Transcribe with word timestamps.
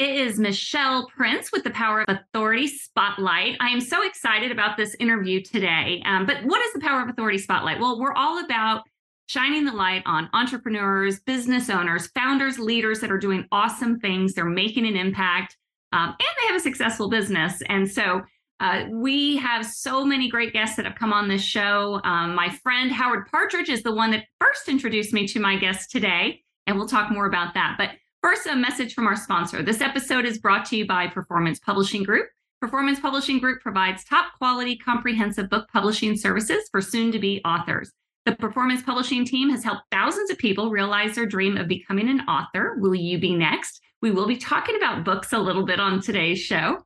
It 0.00 0.16
is 0.16 0.38
Michelle 0.38 1.06
Prince 1.06 1.52
with 1.52 1.64
the 1.64 1.70
Power 1.70 2.02
of 2.02 2.16
Authority 2.16 2.66
Spotlight. 2.66 3.56
I 3.60 3.68
am 3.68 3.80
so 3.80 4.04
excited 4.04 4.50
about 4.50 4.76
this 4.76 4.96
interview 4.98 5.42
today. 5.42 6.02
Um, 6.04 6.26
but 6.26 6.44
what 6.44 6.64
is 6.64 6.72
the 6.72 6.80
Power 6.80 7.02
of 7.02 7.08
Authority 7.08 7.38
Spotlight? 7.38 7.80
Well, 7.80 8.00
we're 8.00 8.14
all 8.14 8.44
about 8.44 8.82
shining 9.26 9.64
the 9.64 9.72
light 9.72 10.02
on 10.06 10.28
entrepreneurs, 10.32 11.20
business 11.20 11.70
owners, 11.70 12.08
founders, 12.08 12.58
leaders 12.58 13.00
that 13.00 13.10
are 13.12 13.18
doing 13.18 13.46
awesome 13.52 13.98
things. 14.00 14.34
They're 14.34 14.44
making 14.44 14.86
an 14.86 14.96
impact 14.96 15.56
um, 15.92 16.08
and 16.08 16.18
they 16.18 16.48
have 16.48 16.56
a 16.56 16.60
successful 16.60 17.08
business. 17.08 17.62
And 17.68 17.90
so 17.90 18.22
uh, 18.60 18.84
we 18.90 19.36
have 19.36 19.64
so 19.64 20.04
many 20.04 20.28
great 20.28 20.52
guests 20.52 20.76
that 20.76 20.84
have 20.84 20.96
come 20.96 21.12
on 21.12 21.28
this 21.28 21.42
show. 21.42 22.00
Um, 22.04 22.34
my 22.34 22.50
friend 22.62 22.90
Howard 22.90 23.26
Partridge 23.30 23.68
is 23.68 23.82
the 23.82 23.94
one 23.94 24.10
that 24.10 24.24
first 24.40 24.68
introduced 24.68 25.12
me 25.12 25.26
to 25.28 25.40
my 25.40 25.56
guest 25.56 25.90
today, 25.90 26.42
and 26.66 26.76
we'll 26.76 26.88
talk 26.88 27.10
more 27.10 27.26
about 27.26 27.54
that. 27.54 27.76
But 27.78 27.90
first, 28.24 28.46
a 28.46 28.56
message 28.56 28.94
from 28.94 29.06
our 29.06 29.16
sponsor. 29.16 29.62
This 29.62 29.82
episode 29.82 30.24
is 30.24 30.38
brought 30.38 30.64
to 30.70 30.76
you 30.78 30.86
by 30.86 31.06
Performance 31.06 31.58
Publishing 31.58 32.02
Group. 32.02 32.26
Performance 32.58 32.98
Publishing 32.98 33.38
Group 33.38 33.60
provides 33.60 34.02
top 34.02 34.32
quality, 34.38 34.78
comprehensive 34.78 35.50
book 35.50 35.68
publishing 35.70 36.16
services 36.16 36.66
for 36.72 36.80
soon 36.80 37.12
to 37.12 37.18
be 37.18 37.42
authors. 37.44 37.92
The 38.24 38.34
Performance 38.36 38.82
Publishing 38.82 39.26
team 39.26 39.50
has 39.50 39.62
helped 39.62 39.82
thousands 39.92 40.30
of 40.30 40.38
people 40.38 40.70
realize 40.70 41.14
their 41.14 41.26
dream 41.26 41.58
of 41.58 41.68
becoming 41.68 42.08
an 42.08 42.20
author. 42.20 42.76
Will 42.78 42.94
you 42.94 43.18
be 43.18 43.36
next? 43.36 43.82
We 44.00 44.10
will 44.10 44.26
be 44.26 44.38
talking 44.38 44.76
about 44.76 45.04
books 45.04 45.34
a 45.34 45.38
little 45.38 45.66
bit 45.66 45.78
on 45.78 46.00
today's 46.00 46.38
show. 46.38 46.78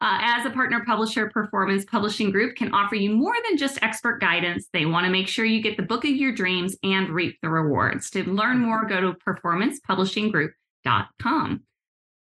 Uh, 0.00 0.18
as 0.20 0.46
a 0.46 0.50
partner 0.50 0.84
publisher, 0.86 1.28
Performance 1.28 1.84
Publishing 1.84 2.30
Group 2.30 2.54
can 2.54 2.72
offer 2.72 2.94
you 2.94 3.10
more 3.10 3.34
than 3.48 3.58
just 3.58 3.82
expert 3.82 4.20
guidance. 4.20 4.68
They 4.72 4.86
want 4.86 5.06
to 5.06 5.10
make 5.10 5.26
sure 5.26 5.44
you 5.44 5.60
get 5.60 5.76
the 5.76 5.82
book 5.82 6.04
of 6.04 6.12
your 6.12 6.30
dreams 6.30 6.76
and 6.84 7.08
reap 7.08 7.36
the 7.42 7.48
rewards. 7.48 8.10
To 8.10 8.22
learn 8.22 8.60
more, 8.60 8.86
go 8.86 9.00
to 9.00 9.14
performancepublishinggroup.com. 10.84 11.62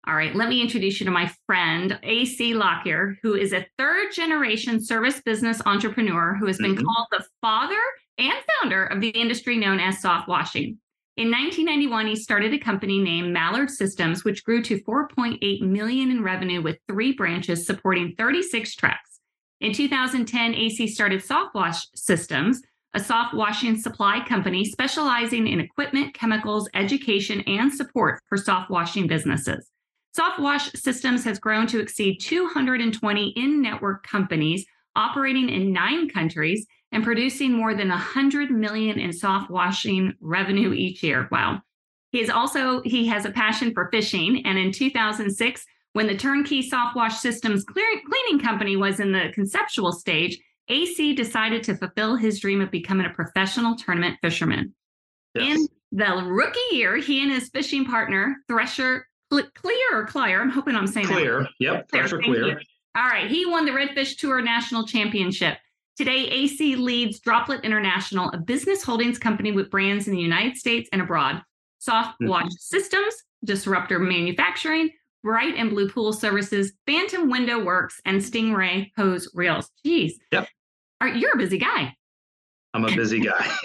All 0.09 0.17
right, 0.17 0.35
let 0.35 0.49
me 0.49 0.61
introduce 0.61 0.99
you 0.99 1.07
to 1.07 1.13
my 1.13 1.31
friend, 1.47 1.97
AC 2.03 2.55
Lockyer, 2.55 3.19
who 3.23 3.35
is 3.35 3.53
a 3.53 3.67
third 3.79 4.13
generation 4.13 4.85
service 4.85 5.21
business 5.25 5.63
entrepreneur 5.65 6.35
who 6.35 6.47
has 6.47 6.59
been 6.59 6.75
mm-hmm. 6.75 6.85
called 6.85 7.07
the 7.13 7.25
father 7.41 7.79
and 8.19 8.35
founder 8.61 8.85
of 8.87 9.01
the 9.01 9.11
industry 9.11 9.57
known 9.57 9.79
as 9.79 10.01
soft 10.01 10.27
washing. 10.27 10.79
In 11.17 11.31
1991, 11.31 12.07
he 12.09 12.17
started 12.17 12.53
a 12.53 12.59
company 12.59 12.99
named 12.99 13.33
Mallard 13.33 13.71
Systems, 13.71 14.25
which 14.25 14.45
grew 14.45 14.61
to 14.63 14.83
4.8 14.83 15.61
million 15.61 16.11
in 16.11 16.25
revenue 16.25 16.63
with 16.63 16.79
three 16.89 17.13
branches 17.13 17.65
supporting 17.65 18.15
36 18.19 18.75
trucks. 18.75 19.21
In 19.61 19.73
2010, 19.73 20.55
AC 20.55 20.89
started 20.89 21.23
SoftWash 21.23 21.87
Systems, 21.95 22.61
a 22.95 23.01
soft 23.01 23.35
washing 23.35 23.77
supply 23.77 24.25
company 24.29 24.65
specializing 24.65 25.47
in 25.47 25.61
equipment, 25.61 26.15
chemicals, 26.15 26.69
education, 26.75 27.41
and 27.47 27.73
support 27.73 28.21
for 28.29 28.37
soft 28.37 28.71
washing 28.71 29.07
businesses. 29.07 29.71
SoftWash 30.19 30.77
Systems 30.77 31.25
has 31.25 31.39
grown 31.39 31.67
to 31.69 31.81
exceed 31.81 32.21
220 32.21 33.29
in 33.31 33.63
network 33.63 34.07
companies 34.07 34.67
operating 34.95 35.49
in 35.49 35.73
nine 35.73 36.09
countries 36.09 36.67
and 36.93 37.03
producing 37.03 37.53
more 37.53 37.75
than 37.75 37.89
100 37.89 38.51
million 38.51 38.99
in 38.99 39.13
soft 39.13 39.51
washing 39.51 40.13
revenue 40.21 40.75
each 40.75 41.03
year. 41.03 41.29
Wow. 41.33 41.63
He 42.11 42.21
is 42.21 42.29
also 42.29 42.83
he 42.83 43.07
has 43.07 43.25
a 43.25 43.31
passion 43.31 43.73
for 43.73 43.89
fishing 43.91 44.45
and 44.45 44.59
in 44.59 44.71
2006 44.71 45.65
when 45.95 46.07
the 46.07 46.17
turnkey 46.17 46.61
soft 46.61 46.95
wash 46.95 47.19
systems 47.19 47.65
cleaning 47.65 48.41
company 48.41 48.77
was 48.77 49.01
in 49.01 49.13
the 49.13 49.31
conceptual 49.35 49.93
stage, 49.93 50.39
AC 50.73 51.15
decided 51.15 51.63
to 51.65 51.77
fulfill 51.77 52.17
his 52.17 52.41
dream 52.41 52.63
of 52.63 52.71
becoming 52.71 53.07
a 53.07 53.11
professional 53.11 53.77
tournament 53.77 54.17
fisherman. 54.23 54.75
Yes. 55.35 55.59
In 55.59 55.69
the 55.93 56.25
rookie 56.25 56.59
year, 56.73 56.97
he 56.97 57.23
and 57.23 57.31
his 57.31 57.51
fishing 57.51 57.85
partner, 57.85 58.37
Thresher 58.49 59.07
Clear 59.31 59.77
or 59.93 60.07
Clear, 60.07 60.41
I'm 60.41 60.51
hoping 60.51 60.75
I'm 60.75 60.87
saying 60.87 61.07
Clear. 61.07 61.41
That. 61.41 61.51
Yep, 61.61 61.91
Thresher 61.91 62.21
Clear. 62.21 62.61
All 62.97 63.05
right, 63.05 63.31
he 63.31 63.47
won 63.47 63.67
the 63.67 63.73
Redfish 63.73 64.17
Tour 64.17 64.41
National 64.41 64.87
Championship. 64.87 65.59
Today, 65.97 66.27
AC 66.29 66.77
leads 66.77 67.21
Droplet 67.21 67.65
International, 67.65 68.31
a 68.31 68.39
business 68.39 68.83
holdings 68.83 69.19
company 69.19 69.53
with 69.53 69.71
brands 69.71 70.09
in 70.09 70.15
the 70.15 70.21
United 70.21 70.57
States 70.57 70.89
and 70.93 71.03
abroad. 71.03 71.43
Soft 71.79 72.13
mm-hmm. 72.21 72.31
Wash 72.31 72.53
Systems, 72.59 73.15
Disruptor 73.45 73.99
Manufacturing, 73.99 74.91
Bright 75.23 75.55
and 75.57 75.71
Blue 75.71 75.89
Pool 75.89 76.13
Services, 76.13 76.73
Phantom 76.87 77.31
Window 77.31 77.63
Works, 77.63 78.01
and 78.05 78.21
Stingray 78.21 78.91
Hose 78.97 79.31
Reels. 79.35 79.71
Jeez. 79.85 80.13
Yep. 80.33 80.49
Right, 81.03 81.17
you're 81.17 81.33
a 81.33 81.37
busy 81.37 81.59
guy. 81.59 81.97
I'm 82.75 82.85
a 82.85 82.95
busy 82.95 83.19
guy. 83.19 83.45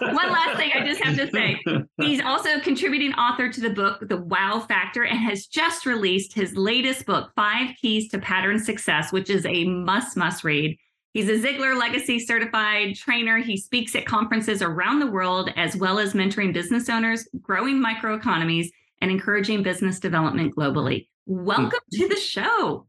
One 0.00 0.30
last 0.30 0.56
thing 0.56 0.70
I 0.72 0.86
just 0.86 1.02
have 1.02 1.16
to 1.16 1.28
say. 1.30 1.60
He's 2.00 2.20
also 2.22 2.54
a 2.54 2.60
contributing 2.60 3.12
author 3.14 3.50
to 3.50 3.60
the 3.60 3.70
book, 3.70 4.08
The 4.08 4.18
Wow 4.18 4.60
Factor, 4.60 5.04
and 5.04 5.18
has 5.18 5.46
just 5.46 5.84
released 5.84 6.32
his 6.32 6.56
latest 6.56 7.06
book, 7.06 7.32
Five 7.34 7.74
Keys 7.82 8.08
to 8.10 8.18
Pattern 8.18 8.60
Success, 8.60 9.12
which 9.12 9.30
is 9.30 9.44
a 9.46 9.64
must, 9.64 10.16
must 10.16 10.44
read. 10.44 10.78
He's 11.12 11.28
a 11.28 11.44
Ziglar 11.44 11.76
Legacy 11.76 12.20
certified 12.20 12.94
trainer. 12.94 13.38
He 13.38 13.56
speaks 13.56 13.96
at 13.96 14.06
conferences 14.06 14.62
around 14.62 15.00
the 15.00 15.10
world, 15.10 15.50
as 15.56 15.76
well 15.76 15.98
as 15.98 16.14
mentoring 16.14 16.54
business 16.54 16.88
owners, 16.88 17.28
growing 17.42 17.82
microeconomies, 17.82 18.68
and 19.00 19.10
encouraging 19.10 19.64
business 19.64 19.98
development 19.98 20.54
globally. 20.54 21.08
Hmm. 21.26 21.44
Welcome 21.44 21.80
to 21.94 22.08
the 22.08 22.16
show. 22.16 22.86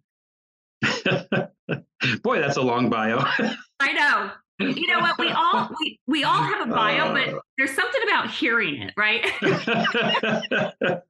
Boy, 2.23 2.40
that's 2.40 2.57
a 2.57 2.62
long 2.62 2.90
bio. 2.90 3.23
I 3.79 3.94
know. 3.94 4.31
You 4.59 4.88
know 4.88 5.00
what? 5.00 5.18
We 5.18 5.29
all 5.31 5.69
we, 5.79 6.00
we 6.07 6.23
all 6.23 6.41
have 6.41 6.68
a 6.68 6.72
bio, 6.72 7.13
but 7.13 7.35
uh. 7.35 7.40
there's 7.57 7.75
something 7.75 8.01
about 8.03 8.29
hearing 8.29 8.81
it, 8.81 8.94
right? 8.95 9.25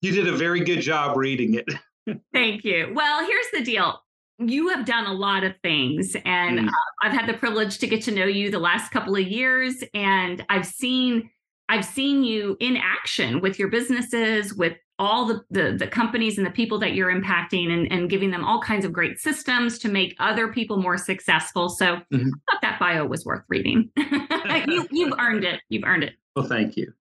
you 0.00 0.12
did 0.12 0.28
a 0.28 0.36
very 0.36 0.60
good 0.60 0.80
job 0.80 1.16
reading 1.16 1.54
it. 1.54 2.20
Thank 2.32 2.64
you. 2.64 2.92
Well, 2.94 3.26
here's 3.26 3.50
the 3.52 3.64
deal 3.64 4.00
you 4.40 4.68
have 4.68 4.86
done 4.86 5.06
a 5.06 5.12
lot 5.12 5.44
of 5.44 5.54
things 5.62 6.16
and 6.24 6.60
mm. 6.60 6.68
uh, 6.68 6.72
i've 7.02 7.12
had 7.12 7.28
the 7.28 7.34
privilege 7.34 7.78
to 7.78 7.86
get 7.86 8.02
to 8.02 8.10
know 8.10 8.24
you 8.24 8.50
the 8.50 8.58
last 8.58 8.90
couple 8.90 9.14
of 9.14 9.22
years 9.22 9.84
and 9.92 10.44
i've 10.48 10.66
seen 10.66 11.28
i've 11.68 11.84
seen 11.84 12.24
you 12.24 12.56
in 12.58 12.76
action 12.76 13.40
with 13.40 13.58
your 13.58 13.68
businesses 13.68 14.54
with 14.54 14.76
all 15.00 15.24
the, 15.24 15.42
the, 15.50 15.76
the 15.78 15.86
companies 15.86 16.36
and 16.36 16.46
the 16.46 16.50
people 16.50 16.78
that 16.78 16.92
you're 16.92 17.10
impacting 17.10 17.72
and, 17.72 17.90
and 17.90 18.10
giving 18.10 18.30
them 18.30 18.44
all 18.44 18.60
kinds 18.60 18.84
of 18.84 18.92
great 18.92 19.18
systems 19.18 19.78
to 19.78 19.88
make 19.88 20.14
other 20.18 20.52
people 20.52 20.76
more 20.76 20.98
successful 20.98 21.68
so 21.70 21.96
mm-hmm. 22.12 22.28
i 22.48 22.52
thought 22.52 22.62
that 22.62 22.78
bio 22.78 23.04
was 23.06 23.24
worth 23.24 23.42
reading 23.48 23.90
you, 23.96 24.86
you've 24.90 25.14
earned 25.18 25.42
it 25.42 25.60
you've 25.70 25.84
earned 25.84 26.04
it 26.04 26.12
well 26.36 26.46
thank 26.46 26.76
you 26.76 26.92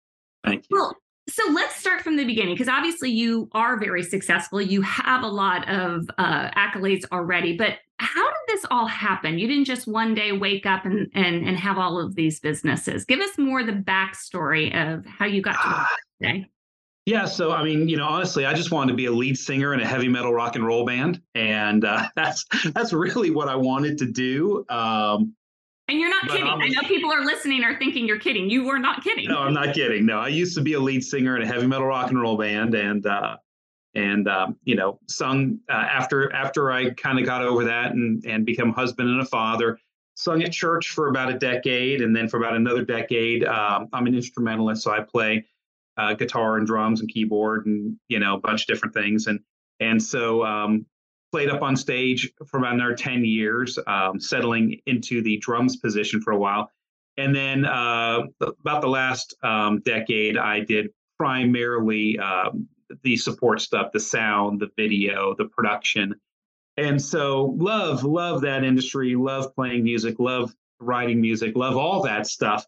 thank 0.44 0.64
you 0.70 0.78
well 0.78 0.97
so 1.28 1.42
let's 1.53 1.76
start 1.76 2.00
from 2.00 2.16
the 2.16 2.25
beginning 2.25 2.54
because 2.54 2.69
obviously 2.69 3.10
you 3.10 3.50
are 3.53 3.78
very 3.78 4.03
successful. 4.03 4.62
You 4.62 4.81
have 4.81 5.22
a 5.22 5.28
lot 5.28 5.69
of 5.69 6.08
uh, 6.16 6.50
accolades 6.53 7.04
already, 7.12 7.54
but 7.54 7.75
how 7.98 8.25
did 8.25 8.56
this 8.56 8.64
all 8.70 8.87
happen? 8.87 9.38
You 9.38 9.46
didn't 9.46 9.67
just 9.67 9.87
one 9.87 10.14
day 10.14 10.32
wake 10.32 10.64
up 10.64 10.87
and, 10.87 11.11
and 11.14 11.46
and 11.46 11.58
have 11.58 11.76
all 11.76 12.00
of 12.00 12.14
these 12.14 12.40
businesses. 12.40 13.05
Give 13.05 13.20
us 13.20 13.37
more 13.37 13.62
the 13.62 13.73
backstory 13.73 14.75
of 14.75 15.05
how 15.05 15.26
you 15.26 15.43
got 15.43 15.61
to 15.62 15.87
today. 16.23 16.46
Yeah, 17.08 17.25
so 17.25 17.52
I 17.52 17.64
mean, 17.64 17.88
you 17.88 17.96
know, 17.96 18.06
honestly, 18.06 18.44
I 18.44 18.52
just 18.52 18.70
wanted 18.70 18.93
to 18.93 18.96
be 18.96 19.06
a 19.06 19.10
lead 19.10 19.38
singer 19.38 19.72
in 19.72 19.81
a 19.81 19.87
heavy 19.87 20.08
metal 20.08 20.31
rock 20.31 20.56
and 20.56 20.66
roll 20.66 20.84
band, 20.84 21.22
and 21.34 21.82
uh, 21.82 22.06
that's 22.16 22.44
that's 22.75 22.93
really 22.93 23.31
what 23.31 23.49
I 23.49 23.56
wanted 23.56 23.96
to 23.99 24.06
do. 24.12 24.66
Um, 24.69 25.34
and 25.88 25.99
you're 25.99 26.10
not 26.10 26.28
kidding. 26.28 26.46
I 26.46 26.69
know 26.69 26.82
people 26.87 27.10
are 27.10 27.25
listening 27.25 27.64
are 27.64 27.78
thinking 27.78 28.06
you're 28.06 28.19
kidding. 28.19 28.50
You 28.50 28.66
were 28.66 28.78
not 28.78 29.02
kidding. 29.02 29.26
No, 29.26 29.38
I'm 29.38 29.55
not 29.55 29.75
kidding. 29.75 30.05
No, 30.05 30.19
I 30.19 30.28
used 30.28 30.55
to 30.56 30.60
be 30.60 30.75
a 30.75 30.81
lead 30.81 31.02
singer 31.02 31.34
in 31.34 31.43
a 31.43 31.46
heavy 31.46 31.66
metal 31.66 31.87
rock 31.87 32.10
and 32.10 32.20
roll 32.20 32.37
band, 32.37 32.75
and 32.75 33.06
uh, 33.06 33.38
and 33.94 34.28
um, 34.28 34.58
you 34.64 34.75
know, 34.75 35.00
sung 35.08 35.61
uh, 35.70 35.72
after 35.72 36.31
after 36.34 36.70
I 36.70 36.90
kind 36.90 37.19
of 37.19 37.25
got 37.25 37.43
over 37.43 37.64
that 37.64 37.93
and 37.93 38.22
and 38.26 38.44
become 38.44 38.70
husband 38.75 39.08
and 39.08 39.22
a 39.22 39.26
father. 39.26 39.78
Sung 40.14 40.43
at 40.43 40.52
church 40.52 40.90
for 40.90 41.08
about 41.08 41.31
a 41.31 41.38
decade, 41.38 42.02
and 42.02 42.14
then 42.14 42.28
for 42.28 42.37
about 42.37 42.54
another 42.54 42.84
decade, 42.84 43.46
um, 43.46 43.88
I'm 43.94 44.06
an 44.06 44.14
instrumentalist, 44.14 44.82
so 44.82 44.90
I 44.90 45.00
play 45.00 45.46
uh, 45.99 46.15
guitar 46.15 46.56
and 46.56 46.67
drums 46.67 47.00
and 47.00 47.11
keyboard 47.11 47.67
and 47.67 47.97
you 48.09 48.19
know 48.19 48.37
a 48.37 48.41
bunch 48.41 48.62
of 48.62 48.67
different 48.69 48.95
things. 48.95 49.27
And 49.27 49.41
and 49.81 50.03
so 50.03 50.45
um, 50.45 50.87
played 51.31 51.50
up 51.50 51.62
on 51.62 51.77
stage 51.77 52.31
for 52.47 52.59
about 52.59 52.75
another 52.75 52.95
10 52.95 53.25
years, 53.25 53.79
um, 53.87 54.19
settling 54.19 54.81
into 54.87 55.23
the 55.23 55.39
drums 55.39 55.77
position 55.77 56.21
for 56.21 56.33
a 56.33 56.39
while. 56.39 56.71
And 57.17 57.35
then 57.35 57.65
uh, 57.65 58.23
about 58.41 58.81
the 58.81 58.89
last 58.89 59.35
um, 59.43 59.81
decade, 59.81 60.37
I 60.37 60.61
did 60.61 60.91
primarily 61.19 62.19
um, 62.19 62.69
the 63.03 63.17
support 63.17 63.61
stuff, 63.61 63.93
the 63.93 64.00
sound, 64.00 64.61
the 64.61 64.71
video, 64.77 65.35
the 65.37 65.47
production. 65.47 66.15
And 66.77 67.03
so 67.03 67.56
love, 67.59 68.05
love 68.05 68.43
that 68.43 68.62
industry, 68.62 69.17
love 69.17 69.55
playing 69.55 69.83
music, 69.83 70.17
love 70.19 70.55
writing 70.81 71.21
music, 71.21 71.56
love 71.56 71.77
all 71.77 72.03
that 72.05 72.27
stuff. 72.27 72.65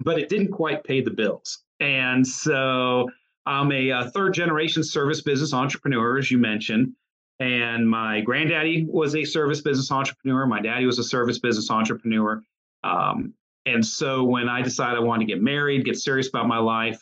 But 0.00 0.18
it 0.18 0.28
didn't 0.28 0.52
quite 0.52 0.84
pay 0.84 1.00
the 1.00 1.10
bills. 1.10 1.64
And 1.80 2.26
so 2.26 3.10
I'm 3.44 3.70
a, 3.72 3.90
a 3.90 4.10
third 4.10 4.34
generation 4.34 4.82
service 4.82 5.20
business 5.20 5.52
entrepreneur, 5.52 6.18
as 6.18 6.30
you 6.30 6.38
mentioned. 6.38 6.92
And 7.38 7.88
my 7.88 8.22
granddaddy 8.22 8.86
was 8.88 9.14
a 9.14 9.24
service 9.24 9.60
business 9.60 9.90
entrepreneur. 9.90 10.46
My 10.46 10.60
daddy 10.60 10.86
was 10.86 10.98
a 10.98 11.04
service 11.04 11.38
business 11.38 11.70
entrepreneur. 11.70 12.42
Um, 12.82 13.34
and 13.66 13.84
so 13.84 14.24
when 14.24 14.48
I 14.48 14.62
decided 14.62 14.96
I 14.96 15.00
wanted 15.00 15.26
to 15.26 15.32
get 15.32 15.42
married, 15.42 15.84
get 15.84 15.98
serious 15.98 16.28
about 16.28 16.46
my 16.46 16.58
life, 16.58 16.98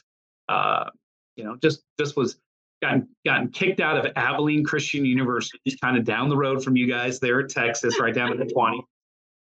uh, 0.48 0.90
you 1.36 1.44
know, 1.44 1.56
just 1.62 1.82
just 1.98 2.16
was 2.16 2.36
gotten 2.82 3.08
gotten 3.24 3.48
kicked 3.48 3.80
out 3.80 4.04
of 4.04 4.12
Abilene 4.16 4.64
Christian 4.64 5.04
University, 5.04 5.76
kind 5.80 5.96
of 5.96 6.04
down 6.04 6.28
the 6.28 6.36
road 6.36 6.64
from 6.64 6.76
you 6.76 6.86
guys 6.86 7.20
there 7.20 7.40
in 7.40 7.48
Texas, 7.48 8.00
right 8.00 8.14
down 8.14 8.30
to 8.30 8.36
the 8.36 8.50
20. 8.50 8.82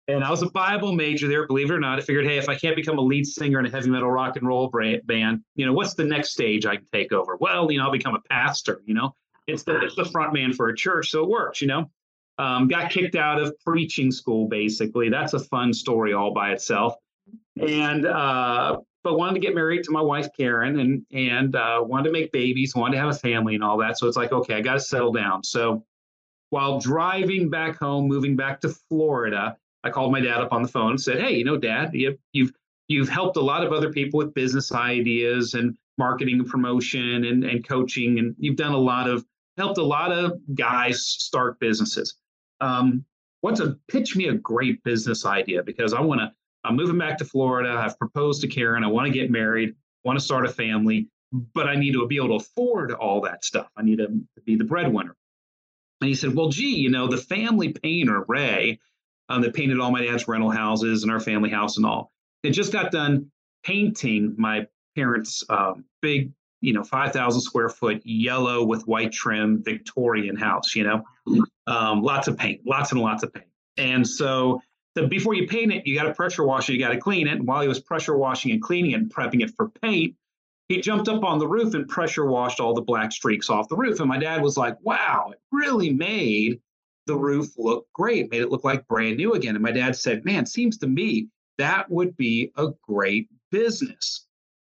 And 0.09 0.23
I 0.23 0.31
was 0.31 0.43
a 0.43 0.51
Bible 0.51 0.93
major 0.93 1.27
there, 1.27 1.47
believe 1.47 1.71
it 1.71 1.75
or 1.75 1.81
not. 1.81 1.99
I 1.99 2.03
figured, 2.03 2.27
hey, 2.27 2.39
if 2.39 2.49
I 2.49 2.55
can't 2.55 2.77
become 2.77 2.99
a 2.99 3.03
lead 3.03 3.27
singer 3.27 3.59
in 3.59 3.67
a 3.67 3.71
heavy 3.71 3.91
metal 3.91 4.11
rock 4.11 4.37
and 4.37 4.47
roll 4.47 4.73
band, 5.05 5.43
you 5.57 5.67
know, 5.67 5.73
what's 5.73 5.95
the 5.95 6.05
next 6.05 6.31
stage 6.31 6.65
I 6.65 6.77
can 6.77 6.87
take 6.93 7.13
over? 7.13 7.37
Well, 7.41 7.71
you 7.73 7.79
know, 7.79 7.87
I'll 7.87 7.93
become 7.93 8.15
a 8.15 8.21
pastor, 8.31 8.83
you 8.85 8.95
know. 8.95 9.15
It's 9.49 9.63
the 9.63 9.79
it's 9.85 9.95
the 9.95 10.05
front 10.05 10.33
man 10.33 10.53
for 10.53 10.69
a 10.69 10.77
church, 10.77 11.11
so 11.11 11.23
it 11.23 11.29
works, 11.29 11.61
you 11.61 11.69
know. 11.69 11.91
Um, 12.39 12.69
got 12.69 12.91
kicked 12.91 13.17
out 13.17 13.41
of 13.41 13.59
preaching 13.65 14.11
school, 14.11 14.49
basically. 14.49 15.09
That's 15.09 15.33
a 15.33 15.41
fun 15.41 15.73
story 15.73 16.13
all 16.13 16.33
by 16.35 16.53
itself. 16.53 16.95
And 17.61 18.07
uh, 18.07 18.79
but 19.03 19.17
wanted 19.17 19.35
to 19.35 19.41
get 19.41 19.55
married 19.55 19.85
to 19.85 19.93
my 19.93 20.01
wife 20.01 20.29
Karen, 20.37 20.79
and 20.79 21.07
and 21.13 21.57
uh, 21.57 21.81
wanted 21.83 22.05
to 22.05 22.13
make 22.13 22.33
babies, 22.33 22.75
wanted 22.75 22.97
to 22.97 23.01
have 23.01 23.11
a 23.11 23.19
family 23.19 23.55
and 23.55 23.65
all 23.65 23.79
that. 23.79 23.99
So 23.99 24.07
it's 24.07 24.17
like, 24.17 24.33
okay, 24.33 24.55
I 24.55 24.61
got 24.61 24.75
to 24.75 24.81
settle 24.81 25.13
down. 25.13 25.43
So 25.45 25.85
while 26.51 26.79
driving 26.81 27.49
back 27.49 27.79
home, 27.79 28.07
moving 28.09 28.37
back 28.37 28.61
to 28.61 28.69
Florida, 28.69 29.57
I 29.87 29.91
called 29.91 30.11
my 30.11 30.21
dad 30.21 30.41
up 30.41 30.53
on 30.53 30.63
the 30.63 30.69
phone 30.69 30.91
and 30.91 31.01
said, 31.01 31.21
"Hey, 31.21 31.37
you 31.37 31.45
know, 31.45 31.57
Dad, 31.57 31.91
you, 31.95 32.19
you've 32.33 32.53
you've 32.89 33.09
helped 33.09 33.37
a 33.37 33.41
lot 33.41 33.65
of 33.65 33.73
other 33.73 33.93
people 33.93 34.19
with 34.19 34.35
business 34.35 34.73
ideas 34.73 35.55
and 35.55 35.77
marketing 35.97 36.41
and 36.41 36.49
promotion 36.49 37.25
and, 37.25 37.45
and 37.45 37.67
coaching, 37.67 38.19
and 38.19 38.35
you've 38.39 38.57
done 38.57 38.73
a 38.73 38.79
lot 38.79 39.09
of 39.09 39.25
helped 39.57 39.79
a 39.79 39.85
lot 39.85 40.13
of 40.13 40.39
guys 40.55 41.03
start 41.03 41.59
businesses. 41.61 42.17
Um, 42.61 43.05
what's 43.41 43.61
a 43.61 43.79
pitch 43.89 44.17
me 44.17 44.27
a 44.27 44.35
great 44.35 44.83
business 44.83 45.25
idea 45.25 45.63
because 45.63 45.95
I 45.95 46.01
want 46.01 46.21
to. 46.21 46.33
I'm 46.65 46.75
moving 46.75 46.99
back 46.99 47.19
to 47.19 47.25
Florida. 47.25 47.71
I've 47.71 47.97
proposed 47.97 48.41
to 48.41 48.49
Karen. 48.49 48.83
I 48.83 48.89
want 48.89 49.07
to 49.07 49.13
get 49.13 49.31
married. 49.31 49.77
Want 50.05 50.19
to 50.19 50.25
start 50.25 50.47
a 50.47 50.49
family, 50.49 51.09
but 51.55 51.69
I 51.69 51.77
need 51.77 51.93
to 51.93 52.05
be 52.09 52.17
able 52.17 52.29
to 52.29 52.45
afford 52.45 52.91
all 52.91 53.21
that 53.21 53.45
stuff. 53.45 53.69
I 53.77 53.83
need 53.83 53.99
to 53.99 54.09
be 54.45 54.57
the 54.57 54.65
breadwinner. 54.65 55.15
And 56.01 56.09
he 56.09 56.15
said, 56.15 56.35
"Well, 56.35 56.49
gee, 56.49 56.75
you 56.75 56.91
know, 56.91 57.07
the 57.07 57.17
family 57.19 57.69
painter 57.73 58.25
Ray." 58.27 58.81
Um, 59.29 59.43
that 59.43 59.55
painted 59.55 59.81
all 59.81 59.91
my 59.91 60.03
dad's 60.03 60.29
rental 60.29 60.51
houses 60.51 61.03
and 61.03 61.13
our 61.13 61.21
family 61.21 61.51
house 61.51 61.77
and 61.77 61.87
all. 61.87 62.13
They 62.43 62.51
just 62.51 62.73
got 62.73 62.93
done 62.93 63.31
painting 63.65 64.35
my 64.39 64.67
parents' 64.95 65.45
um, 65.49 65.85
big, 66.01 66.33
you 66.61 66.73
know, 66.73 66.85
5,000 66.85 67.41
square 67.41 67.69
foot 67.69 68.01
yellow 68.05 68.65
with 68.65 68.87
white 68.87 69.13
trim 69.13 69.63
Victorian 69.63 70.37
house, 70.37 70.75
you 70.75 70.85
know, 70.85 71.05
um, 71.67 72.03
lots 72.03 72.29
of 72.29 72.37
paint, 72.37 72.61
lots 72.65 72.93
and 72.93 73.01
lots 73.01 73.23
of 73.23 73.33
paint. 73.33 73.47
And 73.77 74.07
so 74.07 74.61
before 75.09 75.35
you 75.35 75.47
paint 75.47 75.73
it, 75.73 75.87
you 75.87 75.95
got 75.95 76.05
to 76.05 76.15
pressure 76.15 76.45
wash 76.45 76.71
it, 76.71 76.75
you 76.75 76.79
got 76.79 76.93
to 76.93 76.99
clean 76.99 77.27
it. 77.27 77.33
And 77.33 77.47
while 77.47 77.61
he 77.61 77.69
was 77.69 77.81
pressure 77.81 78.17
washing 78.17 78.53
and 78.53 78.63
cleaning 78.63 78.93
it 78.93 78.95
and 78.95 79.13
prepping 79.13 79.43
it 79.43 79.51
for 79.55 79.69
paint, 79.83 80.15
he 80.69 80.81
jumped 80.81 81.09
up 81.09 81.23
on 81.23 81.39
the 81.39 81.47
roof 81.47 81.75
and 81.75 81.87
pressure 81.87 82.25
washed 82.27 82.59
all 82.59 82.75
the 82.75 82.81
black 82.81 83.13
streaks 83.13 83.51
off 83.51 83.69
the 83.69 83.77
roof. 83.77 84.01
And 84.01 84.09
my 84.09 84.19
dad 84.19 84.43
was 84.43 84.57
like, 84.57 84.77
wow, 84.83 85.31
it 85.33 85.41
really 85.53 85.93
made 85.93 86.61
the 87.07 87.17
roof 87.17 87.49
looked 87.57 87.93
great, 87.93 88.31
made 88.31 88.43
it 88.43 88.51
look 88.51 88.65
like 88.65 88.87
brand 88.89 89.17
new 89.17 89.35
again. 89.35 89.55
And 89.57 89.63
my 89.63 89.73
dad 89.73 89.97
said, 89.97 90.25
Man, 90.25 90.47
seems 90.47 90.77
to 90.79 90.87
me 90.87 91.29
that 91.59 91.91
would 91.91 92.17
be 92.17 92.53
a 92.57 92.69
great 92.87 93.29
business. 93.51 94.27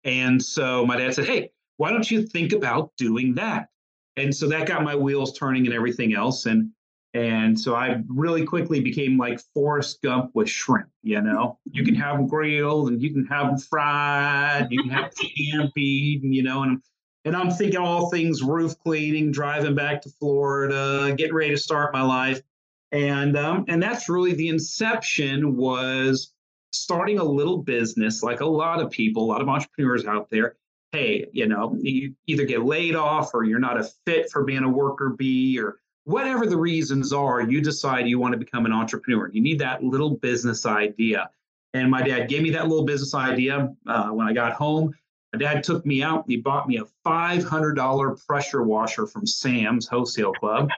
And 0.04 0.42
so 0.42 0.84
my 0.84 0.96
dad 0.96 1.14
said, 1.14 1.26
Hey, 1.26 1.52
why 1.76 1.90
don't 1.90 2.10
you 2.10 2.26
think 2.26 2.52
about 2.52 2.92
doing 2.96 3.34
that? 3.34 3.68
And 4.16 4.34
so 4.34 4.48
that 4.48 4.66
got 4.66 4.84
my 4.84 4.94
wheels 4.94 5.38
turning 5.38 5.66
and 5.66 5.74
everything 5.74 6.14
else. 6.14 6.46
And 6.46 6.70
and 7.14 7.60
so 7.60 7.74
I 7.74 8.02
really 8.08 8.46
quickly 8.46 8.80
became 8.80 9.18
like 9.18 9.38
Forrest 9.52 10.00
Gump 10.02 10.30
with 10.34 10.48
shrimp. 10.48 10.88
You 11.02 11.20
know, 11.20 11.58
you 11.70 11.84
can 11.84 11.94
have 11.94 12.16
them 12.16 12.26
grilled 12.26 12.88
and 12.88 13.02
you 13.02 13.12
can 13.12 13.26
have 13.26 13.48
them 13.48 13.58
fried, 13.58 14.68
you 14.70 14.82
can 14.82 14.90
have 14.90 15.12
scampi, 15.12 15.72
you 16.22 16.42
know, 16.42 16.62
and 16.62 16.82
and 17.24 17.36
I'm 17.36 17.50
thinking 17.50 17.78
all 17.78 18.10
things 18.10 18.42
roof 18.42 18.78
cleaning, 18.82 19.30
driving 19.30 19.74
back 19.74 20.02
to 20.02 20.08
Florida, 20.08 21.14
getting 21.16 21.34
ready 21.34 21.50
to 21.50 21.56
start 21.56 21.92
my 21.92 22.02
life. 22.02 22.42
And 22.90 23.36
um, 23.36 23.64
and 23.68 23.82
that's 23.82 24.08
really 24.08 24.34
the 24.34 24.48
inception 24.48 25.56
was 25.56 26.32
starting 26.72 27.18
a 27.18 27.24
little 27.24 27.58
business 27.58 28.22
like 28.22 28.40
a 28.40 28.46
lot 28.46 28.80
of 28.80 28.90
people, 28.90 29.24
a 29.24 29.26
lot 29.26 29.40
of 29.40 29.48
entrepreneurs 29.48 30.06
out 30.06 30.28
there. 30.30 30.56
Hey, 30.90 31.26
you 31.32 31.46
know, 31.46 31.74
you 31.80 32.14
either 32.26 32.44
get 32.44 32.64
laid 32.64 32.94
off 32.94 33.32
or 33.34 33.44
you're 33.44 33.58
not 33.58 33.80
a 33.80 33.84
fit 34.04 34.30
for 34.30 34.44
being 34.44 34.62
a 34.62 34.68
worker 34.68 35.10
bee 35.10 35.58
or 35.58 35.78
whatever 36.04 36.46
the 36.46 36.56
reasons 36.56 37.12
are, 37.12 37.40
you 37.40 37.60
decide 37.60 38.06
you 38.06 38.18
want 38.18 38.32
to 38.32 38.38
become 38.38 38.66
an 38.66 38.72
entrepreneur. 38.72 39.30
You 39.32 39.40
need 39.40 39.60
that 39.60 39.82
little 39.82 40.10
business 40.10 40.66
idea. 40.66 41.30
And 41.74 41.90
my 41.90 42.02
dad 42.02 42.28
gave 42.28 42.42
me 42.42 42.50
that 42.50 42.68
little 42.68 42.84
business 42.84 43.14
idea 43.14 43.74
uh, 43.86 44.08
when 44.08 44.26
I 44.26 44.34
got 44.34 44.52
home. 44.52 44.94
My 45.32 45.38
dad 45.38 45.64
took 45.64 45.86
me 45.86 46.02
out 46.02 46.24
he 46.26 46.36
bought 46.36 46.68
me 46.68 46.78
a 46.78 46.84
$500 47.06 48.26
pressure 48.26 48.62
washer 48.62 49.06
from 49.06 49.26
Sam's 49.26 49.88
Wholesale 49.88 50.32
Club 50.34 50.68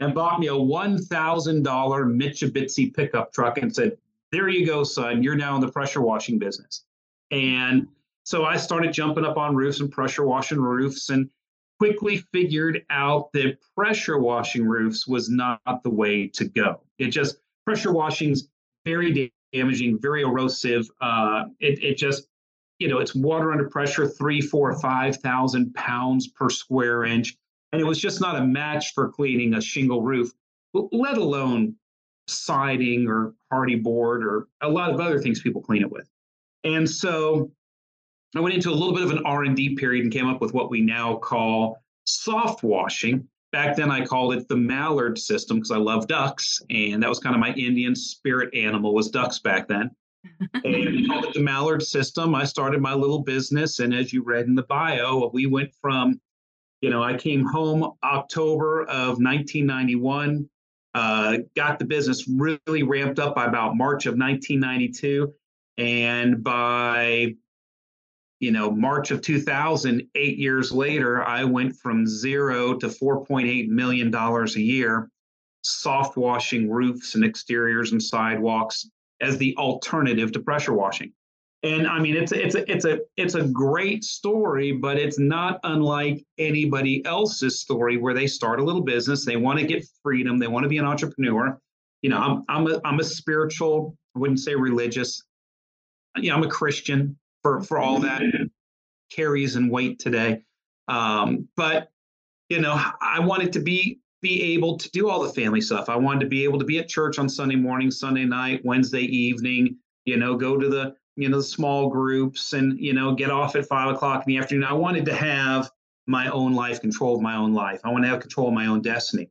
and 0.00 0.14
bought 0.14 0.40
me 0.40 0.48
a 0.48 0.52
$1,000 0.52 1.62
Mitsubishi 1.62 2.94
pickup 2.94 3.32
truck 3.32 3.58
and 3.58 3.74
said, 3.74 3.98
There 4.32 4.48
you 4.48 4.64
go, 4.64 4.84
son. 4.84 5.22
You're 5.22 5.36
now 5.36 5.54
in 5.54 5.60
the 5.60 5.70
pressure 5.70 6.00
washing 6.00 6.38
business. 6.38 6.84
And 7.30 7.86
so 8.24 8.44
I 8.44 8.56
started 8.56 8.92
jumping 8.92 9.24
up 9.24 9.36
on 9.36 9.54
roofs 9.54 9.80
and 9.80 9.90
pressure 9.90 10.24
washing 10.24 10.60
roofs 10.60 11.10
and 11.10 11.28
quickly 11.78 12.18
figured 12.32 12.84
out 12.90 13.32
that 13.32 13.58
pressure 13.76 14.18
washing 14.18 14.66
roofs 14.66 15.06
was 15.06 15.28
not 15.28 15.60
the 15.82 15.90
way 15.90 16.26
to 16.28 16.46
go. 16.46 16.80
It 16.98 17.08
just, 17.08 17.36
pressure 17.66 17.92
washing's 17.92 18.48
very 18.84 19.32
damaging, 19.52 19.98
very 19.98 20.22
erosive. 20.22 20.88
Uh, 21.00 21.44
it, 21.58 21.82
it 21.82 21.96
just, 21.96 22.26
you 22.80 22.88
know, 22.88 22.98
it's 22.98 23.14
water 23.14 23.52
under 23.52 23.68
pressure, 23.68 24.08
three, 24.08 24.40
four, 24.40 24.76
five 24.80 25.18
thousand 25.18 25.72
pounds 25.74 26.26
per 26.26 26.48
square 26.50 27.04
inch. 27.04 27.36
And 27.72 27.80
it 27.80 27.84
was 27.84 28.00
just 28.00 28.20
not 28.20 28.36
a 28.36 28.44
match 28.44 28.94
for 28.94 29.10
cleaning 29.10 29.54
a 29.54 29.60
shingle 29.60 30.02
roof, 30.02 30.32
let 30.74 31.18
alone 31.18 31.76
siding 32.26 33.06
or 33.06 33.34
Hardie 33.52 33.80
board 33.80 34.24
or 34.24 34.48
a 34.62 34.68
lot 34.68 34.92
of 34.92 34.98
other 34.98 35.20
things 35.20 35.40
people 35.40 35.62
clean 35.62 35.82
it 35.82 35.90
with. 35.90 36.08
And 36.64 36.88
so 36.88 37.52
I 38.34 38.40
went 38.40 38.54
into 38.54 38.70
a 38.70 38.72
little 38.72 38.94
bit 38.94 39.04
of 39.04 39.10
an 39.10 39.24
R&D 39.24 39.76
period 39.76 40.04
and 40.04 40.12
came 40.12 40.26
up 40.26 40.40
with 40.40 40.54
what 40.54 40.70
we 40.70 40.80
now 40.80 41.16
call 41.16 41.82
soft 42.04 42.62
washing. 42.62 43.28
Back 43.52 43.76
then 43.76 43.90
I 43.90 44.06
called 44.06 44.34
it 44.34 44.48
the 44.48 44.56
Mallard 44.56 45.18
system 45.18 45.58
because 45.58 45.70
I 45.70 45.76
love 45.76 46.08
ducks 46.08 46.60
and 46.70 47.02
that 47.02 47.08
was 47.08 47.18
kind 47.18 47.34
of 47.34 47.40
my 47.40 47.52
Indian 47.52 47.94
spirit 47.94 48.54
animal 48.54 48.94
was 48.94 49.10
ducks 49.10 49.38
back 49.38 49.68
then 49.68 49.90
and 50.24 51.34
the 51.34 51.40
Mallard 51.40 51.82
System. 51.82 52.34
I 52.34 52.44
started 52.44 52.80
my 52.80 52.94
little 52.94 53.20
business, 53.20 53.78
and 53.78 53.94
as 53.94 54.12
you 54.12 54.22
read 54.22 54.46
in 54.46 54.54
the 54.54 54.62
bio, 54.64 55.30
we 55.32 55.46
went 55.46 55.72
from, 55.80 56.20
you 56.80 56.90
know, 56.90 57.02
I 57.02 57.16
came 57.16 57.44
home 57.44 57.92
October 58.02 58.82
of 58.82 59.18
1991, 59.18 60.48
uh, 60.94 61.38
got 61.54 61.78
the 61.78 61.84
business 61.84 62.28
really 62.28 62.82
ramped 62.82 63.18
up 63.18 63.34
by 63.34 63.46
about 63.46 63.76
March 63.76 64.06
of 64.06 64.16
1992, 64.16 65.32
and 65.78 66.42
by 66.42 67.34
you 68.40 68.50
know, 68.50 68.70
March 68.70 69.10
of 69.10 69.20
2000, 69.20 70.02
eight 70.14 70.38
years 70.38 70.72
later, 70.72 71.22
I 71.22 71.44
went 71.44 71.76
from 71.76 72.06
zero 72.06 72.74
to 72.78 72.86
$4.8 72.86 73.68
million 73.68 74.14
a 74.14 74.46
year, 74.58 75.10
soft 75.60 76.16
washing 76.16 76.70
roofs 76.70 77.14
and 77.16 77.22
exteriors 77.22 77.92
and 77.92 78.02
sidewalks 78.02 78.88
as 79.20 79.38
the 79.38 79.56
alternative 79.56 80.32
to 80.32 80.40
pressure 80.40 80.72
washing. 80.72 81.12
And 81.62 81.86
I 81.86 81.98
mean, 82.00 82.16
it's 82.16 82.32
a, 82.32 82.42
it's 82.42 82.54
a, 82.54 82.72
it's 82.72 82.84
a, 82.86 83.00
it's 83.18 83.34
a 83.34 83.44
great 83.44 84.02
story, 84.02 84.72
but 84.72 84.96
it's 84.96 85.18
not 85.18 85.60
unlike 85.64 86.24
anybody 86.38 87.04
else's 87.04 87.60
story 87.60 87.98
where 87.98 88.14
they 88.14 88.26
start 88.26 88.60
a 88.60 88.64
little 88.64 88.80
business, 88.80 89.26
they 89.26 89.36
want 89.36 89.58
to 89.58 89.66
get 89.66 89.84
freedom, 90.02 90.38
they 90.38 90.46
want 90.46 90.62
to 90.64 90.70
be 90.70 90.78
an 90.78 90.86
entrepreneur. 90.86 91.60
You 92.00 92.10
know, 92.10 92.18
I'm, 92.18 92.44
I'm 92.48 92.66
a, 92.66 92.80
I'm 92.84 92.98
a 92.98 93.04
spiritual, 93.04 93.94
I 94.16 94.20
wouldn't 94.20 94.40
say 94.40 94.54
religious. 94.54 95.22
You 96.16 96.30
know, 96.30 96.36
I'm 96.36 96.44
a 96.44 96.48
Christian 96.48 97.18
for, 97.42 97.60
for 97.60 97.78
all 97.78 98.00
that 98.00 98.22
carries 99.12 99.56
and 99.56 99.70
weight 99.70 99.98
today. 99.98 100.42
Um, 100.88 101.46
but, 101.56 101.90
you 102.48 102.60
know, 102.60 102.80
I 103.02 103.20
wanted 103.20 103.52
to 103.52 103.60
be 103.60 104.00
be 104.22 104.54
able 104.54 104.76
to 104.76 104.90
do 104.90 105.08
all 105.08 105.22
the 105.22 105.32
family 105.32 105.60
stuff. 105.60 105.88
I 105.88 105.96
wanted 105.96 106.20
to 106.20 106.26
be 106.26 106.44
able 106.44 106.58
to 106.58 106.64
be 106.64 106.78
at 106.78 106.88
church 106.88 107.18
on 107.18 107.28
Sunday 107.28 107.56
morning, 107.56 107.90
Sunday 107.90 108.24
night, 108.24 108.60
Wednesday 108.64 109.02
evening, 109.02 109.76
you 110.04 110.16
know, 110.16 110.36
go 110.36 110.58
to 110.58 110.68
the 110.68 110.94
you 111.16 111.28
know, 111.28 111.36
the 111.36 111.42
small 111.42 111.90
groups 111.90 112.54
and, 112.54 112.78
you 112.80 112.94
know, 112.94 113.14
get 113.14 113.30
off 113.30 113.54
at 113.54 113.66
five 113.66 113.94
o'clock 113.94 114.24
in 114.26 114.32
the 114.32 114.38
afternoon. 114.38 114.64
I 114.64 114.72
wanted 114.72 115.04
to 115.06 115.14
have 115.14 115.70
my 116.06 116.28
own 116.28 116.54
life, 116.54 116.80
control 116.80 117.14
of 117.14 117.20
my 117.20 117.36
own 117.36 117.52
life. 117.52 117.80
I 117.84 117.90
want 117.90 118.04
to 118.04 118.08
have 118.08 118.20
control 118.20 118.48
of 118.48 118.54
my 118.54 118.66
own 118.66 118.80
destiny, 118.80 119.28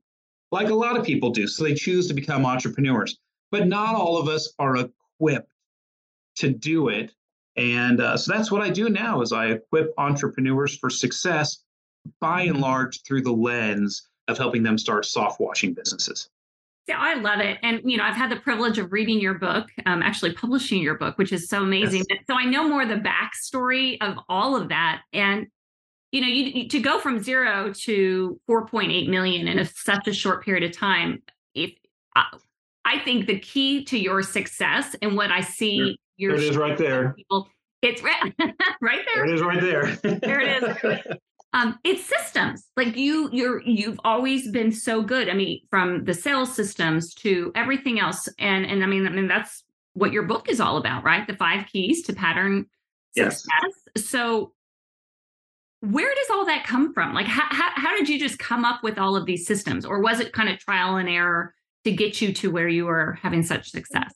like 0.52 0.70
a 0.70 0.76
lot 0.76 0.98
of 0.98 1.04
people 1.04 1.32
do. 1.32 1.48
So 1.48 1.64
they 1.64 1.74
choose 1.74 2.08
to 2.08 2.14
become 2.14 2.46
entrepreneurs. 2.46 3.18
But 3.52 3.68
not 3.68 3.96
all 3.96 4.18
of 4.18 4.28
us 4.28 4.54
are 4.60 4.78
equipped 4.78 5.52
to 6.36 6.50
do 6.50 6.90
it. 6.90 7.12
And 7.56 8.00
uh, 8.00 8.16
so 8.16 8.32
that's 8.32 8.52
what 8.52 8.62
I 8.62 8.70
do 8.70 8.90
now 8.90 9.22
is 9.22 9.34
I 9.34 9.48
equip 9.48 9.92
entrepreneurs 9.98 10.78
for 10.78 10.90
success 10.90 11.64
by 12.22 12.44
and 12.44 12.62
large 12.62 13.02
through 13.02 13.24
the 13.24 13.34
lens 13.34 14.09
of 14.30 14.38
helping 14.38 14.64
them 14.64 14.78
start 14.78 15.06
soft 15.06 15.40
washing 15.40 15.74
businesses. 15.74 16.30
Yeah, 16.88 16.98
I 16.98 17.16
love 17.16 17.40
it. 17.40 17.60
And, 17.62 17.82
you 17.84 17.98
know, 17.98 18.04
I've 18.04 18.16
had 18.16 18.32
the 18.32 18.38
privilege 18.38 18.80
of 18.80 18.92
reading 18.92 19.20
your 19.20 19.36
book, 19.36 19.68
um, 19.86 20.02
actually 20.02 20.34
publishing 20.34 20.82
your 20.82 20.96
book, 20.96 21.20
which 21.20 21.32
is 21.32 21.48
so 21.48 21.62
amazing. 21.62 22.04
Yes. 22.10 22.24
So 22.28 22.36
I 22.36 22.46
know 22.46 22.68
more 22.68 22.86
the 22.86 22.96
backstory 22.96 23.98
of 24.02 24.18
all 24.28 24.56
of 24.56 24.70
that. 24.70 25.02
And, 25.14 25.48
you 26.12 26.22
know, 26.22 26.28
you, 26.28 26.68
to 26.68 26.80
go 26.80 27.00
from 27.00 27.22
zero 27.22 27.72
to 27.74 28.40
4.8 28.50 29.08
million 29.08 29.48
in 29.48 29.60
a, 29.60 29.66
such 29.66 30.08
a 30.08 30.14
short 30.14 30.44
period 30.44 30.64
of 30.64 30.76
time, 30.76 31.22
if 31.54 31.72
uh, 32.16 32.24
I 32.86 32.98
think 33.00 33.28
the 33.28 33.38
key 33.38 33.84
to 33.86 34.00
your 34.00 34.24
success 34.24 34.96
and 35.04 35.16
what 35.16 35.32
I 35.32 35.42
see 35.42 35.96
your 36.18 36.34
it 36.34 36.44
is 36.44 36.58
right 36.58 36.76
there. 36.76 37.14
People, 37.14 37.48
it's 37.84 38.02
right, 38.02 38.34
right 38.82 39.06
there. 39.14 39.26
there. 39.26 39.26
It 39.26 39.34
is 39.36 39.42
right 39.42 39.62
there. 39.62 39.86
there 40.20 40.40
it 40.42 40.64
is. 40.64 41.18
um, 41.54 41.80
it's 41.84 42.06
systems. 42.06 42.70
Like 42.78 42.96
you 42.96 43.30
you're 43.32 43.62
you've 43.64 44.00
always 44.04 44.50
been 44.52 44.72
so 44.72 45.02
good 45.02 45.30
i 45.30 45.34
mean 45.34 45.62
from 45.70 46.06
the 46.06 46.14
sales 46.14 46.54
systems 46.54 47.14
to 47.16 47.52
everything 47.56 48.00
else. 48.00 48.28
And 48.38 48.66
and 48.66 48.84
i 48.84 48.88
mean 48.88 49.08
i 49.08 49.10
mean 49.10 49.28
that's 49.28 49.64
what 49.94 50.14
your 50.14 50.24
book 50.24 50.50
is 50.50 50.60
all 50.60 50.78
about 50.78 51.04
right? 51.04 51.26
The 51.28 51.36
five 51.36 51.66
keys 51.68 52.04
to 52.04 52.14
pattern 52.14 52.66
success. 53.16 53.46
Yes. 53.96 54.06
so 54.06 54.54
where 55.82 56.14
does 56.14 56.30
all 56.30 56.46
that 56.46 56.66
come 56.66 56.94
from? 56.94 57.14
Like 57.14 57.26
how, 57.26 57.46
how, 57.50 57.72
how 57.74 57.96
did 57.96 58.10
you 58.10 58.20
just 58.20 58.38
come 58.38 58.66
up 58.66 58.84
with 58.84 59.00
all 59.00 59.16
of 59.16 59.26
these 59.26 59.48
systems? 59.48 59.86
Or 59.86 60.02
was 60.02 60.20
it 60.20 60.34
kind 60.34 60.50
of 60.50 60.60
trial 60.60 60.98
and 60.98 61.08
error 61.08 61.56
to 61.86 61.92
get 61.92 62.22
you 62.22 62.34
to 62.34 62.52
where 62.52 62.68
you 62.68 62.88
are 62.90 63.18
having 63.22 63.44
such 63.44 63.72
success? 63.72 64.14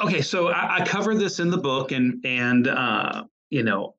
Okay 0.00 0.22
so 0.22 0.48
i, 0.48 0.76
I 0.76 0.86
cover 0.86 1.16
this 1.16 1.40
in 1.40 1.50
the 1.50 1.58
book 1.58 1.90
and 1.90 2.24
and 2.24 2.68
uh 2.68 3.24
you 3.50 3.64
know 3.64 3.96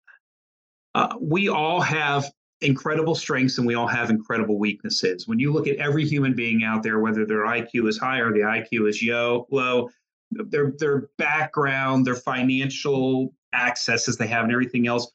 uh, 0.93 1.15
we 1.21 1.47
all 1.47 1.79
have 1.79 2.25
incredible 2.61 3.15
strengths 3.15 3.57
and 3.57 3.65
we 3.65 3.75
all 3.75 3.87
have 3.87 4.09
incredible 4.09 4.59
weaknesses. 4.59 5.27
When 5.27 5.39
you 5.39 5.51
look 5.51 5.67
at 5.67 5.77
every 5.77 6.05
human 6.05 6.35
being 6.35 6.63
out 6.63 6.83
there, 6.83 6.99
whether 6.99 7.25
their 7.25 7.45
IQ 7.45 7.87
is 7.87 7.97
high 7.97 8.19
or 8.19 8.31
the 8.31 8.39
IQ 8.39 8.87
is 8.87 9.01
yo, 9.01 9.47
low, 9.51 9.89
their 10.31 10.73
their 10.77 11.09
background, 11.17 12.05
their 12.05 12.15
financial 12.15 13.33
accesses 13.53 14.17
they 14.17 14.27
have, 14.27 14.43
and 14.43 14.53
everything 14.53 14.87
else. 14.87 15.11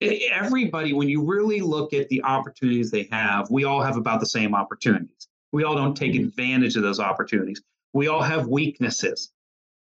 Everybody, 0.00 0.92
when 0.92 1.08
you 1.08 1.24
really 1.24 1.60
look 1.60 1.92
at 1.92 2.08
the 2.08 2.22
opportunities 2.22 2.90
they 2.90 3.08
have, 3.10 3.50
we 3.50 3.64
all 3.64 3.82
have 3.82 3.96
about 3.96 4.20
the 4.20 4.26
same 4.26 4.54
opportunities. 4.54 5.28
We 5.52 5.64
all 5.64 5.74
don't 5.74 5.96
take 5.96 6.12
mm-hmm. 6.12 6.28
advantage 6.28 6.76
of 6.76 6.82
those 6.82 7.00
opportunities. 7.00 7.62
We 7.94 8.08
all 8.08 8.22
have 8.22 8.46
weaknesses. 8.46 9.32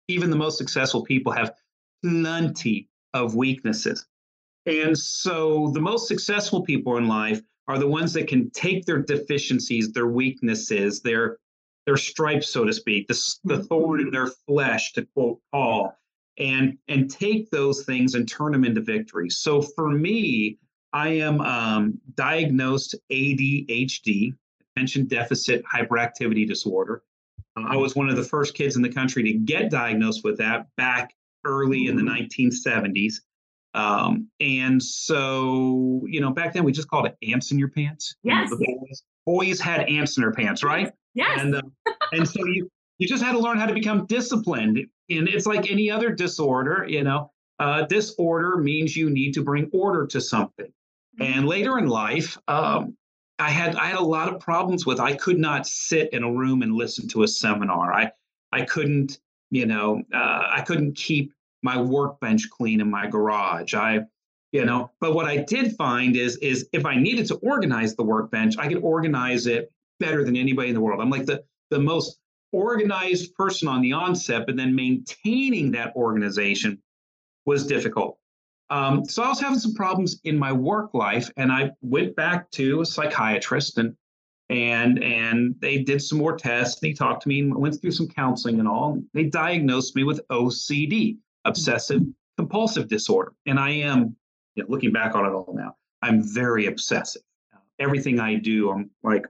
Even 0.08 0.30
the 0.30 0.36
most 0.36 0.58
successful 0.58 1.04
people 1.04 1.32
have 1.32 1.54
plenty 2.04 2.90
of 3.14 3.36
weaknesses. 3.36 4.06
And 4.66 4.98
so 4.98 5.72
the 5.74 5.82
most 5.82 6.08
successful 6.08 6.62
people 6.62 6.98
in 6.98 7.08
life 7.08 7.42
are 7.68 7.78
the 7.78 7.88
ones 7.88 8.14
that 8.14 8.28
can 8.28 8.50
take 8.52 8.86
their 8.86 9.02
deficiencies, 9.02 9.92
their 9.92 10.08
weaknesses, 10.08 11.02
their 11.02 11.38
their 11.86 11.98
stripes, 11.98 12.50
so 12.50 12.64
to 12.64 12.72
speak, 12.72 13.08
the, 13.08 13.36
the 13.44 13.56
mm-hmm. 13.56 13.64
thorn 13.64 14.00
in 14.00 14.10
their 14.10 14.28
flesh, 14.48 14.94
to 14.94 15.06
quote 15.14 15.40
Paul, 15.52 15.98
and 16.38 16.78
and 16.88 17.12
take 17.12 17.50
those 17.50 17.84
things 17.84 18.16
and 18.16 18.28
turn 18.28 18.52
them 18.52 18.64
into 18.64 18.82
victory. 18.82 19.30
So 19.30 19.62
for 19.62 19.90
me, 19.90 20.58
I 20.94 21.10
am 21.10 21.42
um, 21.42 22.00
diagnosed 22.16 22.96
ADHD, 23.12 24.34
attention 24.76 25.08
deficit 25.08 25.64
hyperactivity 25.66 26.48
disorder. 26.48 27.02
Uh, 27.58 27.66
I 27.68 27.76
was 27.76 27.96
one 27.96 28.10
of 28.10 28.16
the 28.16 28.24
first 28.24 28.54
kids 28.54 28.76
in 28.76 28.82
the 28.82 28.92
country 28.92 29.24
to 29.24 29.34
get 29.34 29.72
diagnosed 29.72 30.24
with 30.24 30.38
that 30.38 30.68
back 30.78 31.14
early 31.46 31.88
in 31.88 31.96
the 31.96 32.04
1970s. 32.04 33.16
Um, 33.74 34.30
and 34.40 34.82
so, 34.82 36.04
you 36.08 36.22
know, 36.22 36.32
back 36.32 36.54
then 36.54 36.64
we 36.64 36.72
just 36.72 36.88
called 36.88 37.08
it 37.08 37.18
ants 37.28 37.52
in 37.52 37.60
your 37.60 37.70
pants. 37.70 38.16
Yes. 38.24 38.50
You 38.52 38.58
know, 38.60 38.80
boys, 38.80 39.04
boys, 39.26 39.60
had 39.60 39.82
ants 39.90 40.18
in 40.18 40.22
their 40.22 40.32
pants, 40.32 40.64
right? 40.64 40.92
Yes. 41.16 41.42
And, 41.42 41.56
uh, 41.56 41.62
and 42.12 42.28
so 42.28 42.46
you, 42.46 42.70
you 43.00 43.08
just 43.08 43.24
had 43.24 43.32
to 43.32 43.40
learn 43.40 43.58
how 43.58 43.66
to 43.66 43.74
become 43.74 44.06
disciplined. 44.06 44.78
And 45.10 45.28
it's 45.28 45.46
like 45.46 45.72
any 45.72 45.90
other 45.90 46.12
disorder, 46.12 46.86
you 46.88 47.04
know, 47.04 47.32
uh, 47.60 47.84
disorder 47.84 48.58
means 48.58 48.96
you 48.96 49.10
need 49.10 49.34
to 49.34 49.44
bring 49.44 49.70
order 49.74 50.06
to 50.08 50.22
something. 50.22 50.72
Mm-hmm. 51.20 51.24
And 51.24 51.48
later 51.48 51.78
in 51.80 51.88
life, 51.88 52.38
um, 52.48 52.96
I 53.40 53.50
had 53.50 53.76
I 53.76 53.88
had 53.88 53.98
a 53.98 54.04
lot 54.04 54.32
of 54.32 54.40
problems 54.40 54.86
with. 54.86 55.00
I 55.00 55.16
could 55.16 55.40
not 55.40 55.66
sit 55.66 56.14
in 56.14 56.24
a 56.24 56.32
room 56.32 56.62
and 56.62 56.74
listen 56.74 57.08
to 57.10 57.24
a 57.24 57.28
seminar. 57.28 57.94
I 57.94 58.12
I 58.52 58.62
couldn't, 58.62 59.20
you 59.50 59.66
know, 59.66 60.02
uh, 60.14 60.44
I 60.50 60.62
couldn't 60.62 60.96
keep 60.96 61.34
my 61.64 61.82
workbench 61.82 62.50
clean 62.50 62.82
in 62.82 62.90
my 62.90 63.08
garage. 63.08 63.74
I, 63.74 64.02
you 64.52 64.66
know, 64.66 64.92
but 65.00 65.14
what 65.16 65.26
I 65.26 65.38
did 65.38 65.76
find 65.76 66.16
is 66.16 66.38
is 66.38 66.68
if 66.74 66.86
I 66.86 66.96
needed 66.96 67.26
to 67.28 67.36
organize 67.36 67.96
the 67.96 68.04
workbench, 68.04 68.58
I 68.58 68.68
could 68.68 68.84
organize 68.84 69.48
it 69.48 69.72
better 70.00 70.24
than 70.24 70.36
anybody 70.36 70.70
in 70.70 70.76
the 70.76 70.82
world. 70.82 71.02
I'm 71.02 71.10
like 71.10 71.26
the 71.26 71.44
the 71.72 71.80
most 71.80 72.20
organized 72.52 73.34
person 73.34 73.68
on 73.68 73.82
the 73.82 73.94
onset, 73.94 74.46
but 74.46 74.56
then 74.56 74.76
maintaining 74.76 75.72
that 75.72 75.96
organization 75.96 76.80
was 77.46 77.66
difficult. 77.66 78.20
Um, 78.70 79.06
so 79.06 79.24
I 79.24 79.30
was 79.30 79.40
having 79.40 79.60
some 79.60 79.74
problems 79.74 80.20
in 80.24 80.38
my 80.38 80.52
work 80.52 80.94
life, 80.94 81.30
and 81.38 81.52
I 81.52 81.72
went 81.82 82.16
back 82.16 82.50
to 82.52 82.82
a 82.82 82.86
psychiatrist 82.86 83.78
and 83.78 83.96
and 84.50 85.04
and 85.04 85.56
they 85.60 85.80
did 85.80 86.02
some 86.02 86.18
more 86.18 86.38
tests. 86.38 86.80
They 86.80 86.94
talked 86.94 87.24
to 87.24 87.30
me 87.30 87.40
and 87.40 87.56
went 87.56 87.80
through 87.82 87.92
some 87.92 88.08
counseling 88.08 88.60
and 88.60 88.68
all. 88.68 89.02
They 89.14 89.26
diagnosed 89.26 89.96
me 89.96 90.04
with 90.04 90.22
OCD, 90.30 91.18
Mm-hmm. 91.46 91.50
obsessive 91.50 92.02
compulsive 92.38 92.88
disorder. 92.88 93.34
And 93.46 93.60
I 93.60 93.70
am, 93.70 94.16
you 94.56 94.64
know, 94.64 94.70
looking 94.70 94.92
back 94.92 95.16
on 95.16 95.26
it 95.26 95.30
all 95.30 95.54
now, 95.56 95.76
I'm 96.02 96.22
very 96.22 96.68
obsessive. 96.68 97.22
Everything 97.80 98.20
I 98.20 98.36
do, 98.36 98.72
I'm 98.72 98.90
like 99.04 99.26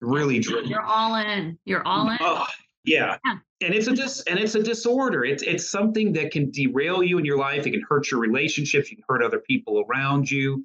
really 0.00 0.38
driven. 0.38 0.68
You're 0.68 0.82
all 0.82 1.14
in. 1.16 1.58
You're 1.64 1.86
all 1.86 2.10
in. 2.10 2.18
Oh, 2.20 2.46
yeah. 2.84 3.16
yeah. 3.24 3.34
And 3.60 3.74
it's 3.74 3.86
a 3.86 3.94
dis 3.94 4.22
and 4.22 4.38
it's 4.38 4.56
a 4.56 4.62
disorder. 4.62 5.24
It's 5.24 5.42
it's 5.44 5.68
something 5.70 6.12
that 6.14 6.32
can 6.32 6.50
derail 6.50 7.02
you 7.02 7.18
in 7.18 7.24
your 7.24 7.38
life. 7.38 7.66
It 7.66 7.70
can 7.70 7.84
hurt 7.88 8.10
your 8.10 8.18
relationships. 8.18 8.90
You 8.90 8.96
can 8.96 9.04
hurt 9.08 9.22
other 9.22 9.38
people 9.38 9.84
around 9.88 10.30
you. 10.30 10.64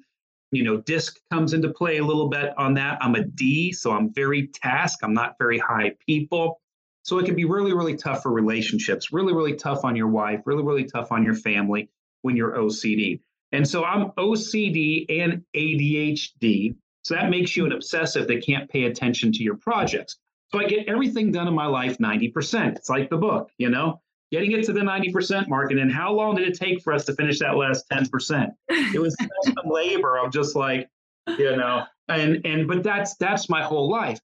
You 0.50 0.64
know, 0.64 0.78
DISC 0.78 1.20
comes 1.30 1.52
into 1.52 1.68
play 1.72 1.98
a 1.98 2.04
little 2.04 2.28
bit 2.28 2.54
on 2.58 2.74
that. 2.74 2.98
I'm 3.00 3.14
a 3.14 3.22
D, 3.22 3.70
so 3.70 3.92
I'm 3.92 4.12
very 4.12 4.48
task. 4.48 5.00
I'm 5.02 5.14
not 5.14 5.36
very 5.38 5.58
high 5.58 5.92
people. 6.04 6.60
So 7.08 7.18
it 7.18 7.24
can 7.24 7.34
be 7.34 7.46
really, 7.46 7.72
really 7.72 7.96
tough 7.96 8.22
for 8.22 8.30
relationships, 8.30 9.14
really, 9.14 9.32
really 9.32 9.54
tough 9.54 9.82
on 9.82 9.96
your 9.96 10.08
wife, 10.08 10.42
really, 10.44 10.62
really 10.62 10.84
tough 10.84 11.10
on 11.10 11.24
your 11.24 11.34
family 11.34 11.88
when 12.20 12.36
you're 12.36 12.52
OCD. 12.52 13.20
And 13.50 13.66
so 13.66 13.82
I'm 13.82 14.10
OCD 14.18 15.06
and 15.08 15.42
ADHD. 15.56 16.76
So 17.04 17.14
that 17.14 17.30
makes 17.30 17.56
you 17.56 17.64
an 17.64 17.72
obsessive 17.72 18.28
that 18.28 18.44
can't 18.44 18.68
pay 18.68 18.84
attention 18.84 19.32
to 19.32 19.42
your 19.42 19.56
projects. 19.56 20.18
So 20.52 20.60
I 20.60 20.66
get 20.66 20.86
everything 20.86 21.32
done 21.32 21.48
in 21.48 21.54
my 21.54 21.64
life 21.64 21.96
90%. 21.96 22.76
It's 22.76 22.90
like 22.90 23.08
the 23.08 23.16
book, 23.16 23.48
you 23.56 23.70
know, 23.70 24.02
getting 24.30 24.52
it 24.52 24.64
to 24.64 24.74
the 24.74 24.80
90% 24.80 25.48
mark. 25.48 25.70
And 25.70 25.80
then 25.80 25.88
how 25.88 26.12
long 26.12 26.36
did 26.36 26.46
it 26.46 26.58
take 26.58 26.82
for 26.82 26.92
us 26.92 27.06
to 27.06 27.14
finish 27.14 27.38
that 27.38 27.56
last 27.56 27.88
10%? 27.90 28.50
It 28.68 29.00
was 29.00 29.16
some 29.44 29.54
labor 29.64 30.18
of 30.18 30.30
just 30.30 30.54
like, 30.54 30.90
you 31.38 31.56
know, 31.56 31.84
and 32.08 32.44
and 32.44 32.68
but 32.68 32.82
that's 32.82 33.16
that's 33.16 33.48
my 33.48 33.62
whole 33.62 33.88
life. 33.88 34.20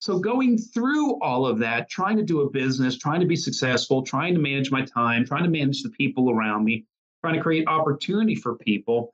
So 0.00 0.18
going 0.18 0.58
through 0.58 1.20
all 1.20 1.44
of 1.44 1.58
that, 1.58 1.90
trying 1.90 2.16
to 2.18 2.22
do 2.22 2.42
a 2.42 2.50
business, 2.50 2.96
trying 2.96 3.20
to 3.20 3.26
be 3.26 3.36
successful, 3.36 4.02
trying 4.02 4.34
to 4.34 4.40
manage 4.40 4.70
my 4.70 4.82
time, 4.82 5.24
trying 5.24 5.42
to 5.44 5.50
manage 5.50 5.82
the 5.82 5.90
people 5.90 6.30
around 6.30 6.64
me, 6.64 6.84
trying 7.20 7.34
to 7.34 7.42
create 7.42 7.66
opportunity 7.66 8.36
for 8.36 8.56
people, 8.56 9.12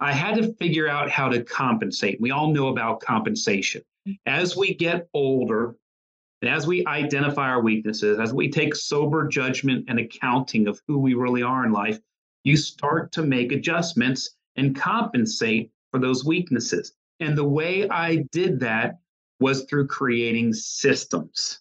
I 0.00 0.12
had 0.12 0.36
to 0.36 0.52
figure 0.54 0.88
out 0.88 1.10
how 1.10 1.28
to 1.28 1.42
compensate. 1.42 2.20
We 2.20 2.32
all 2.32 2.52
know 2.52 2.68
about 2.68 3.00
compensation. 3.00 3.82
As 4.26 4.56
we 4.56 4.74
get 4.74 5.08
older, 5.14 5.76
and 6.42 6.50
as 6.50 6.66
we 6.66 6.84
identify 6.86 7.48
our 7.48 7.62
weaknesses, 7.62 8.18
as 8.18 8.34
we 8.34 8.50
take 8.50 8.74
sober 8.74 9.26
judgment 9.26 9.86
and 9.88 9.98
accounting 9.98 10.68
of 10.68 10.80
who 10.86 10.98
we 10.98 11.14
really 11.14 11.42
are 11.42 11.64
in 11.64 11.72
life, 11.72 11.98
you 12.44 12.56
start 12.56 13.10
to 13.12 13.22
make 13.22 13.52
adjustments 13.52 14.36
and 14.56 14.76
compensate 14.76 15.70
for 15.90 15.98
those 15.98 16.24
weaknesses. 16.24 16.92
And 17.20 17.36
the 17.36 17.44
way 17.44 17.88
I 17.88 18.16
did 18.32 18.60
that 18.60 18.98
was 19.40 19.64
through 19.64 19.86
creating 19.86 20.52
systems 20.52 21.60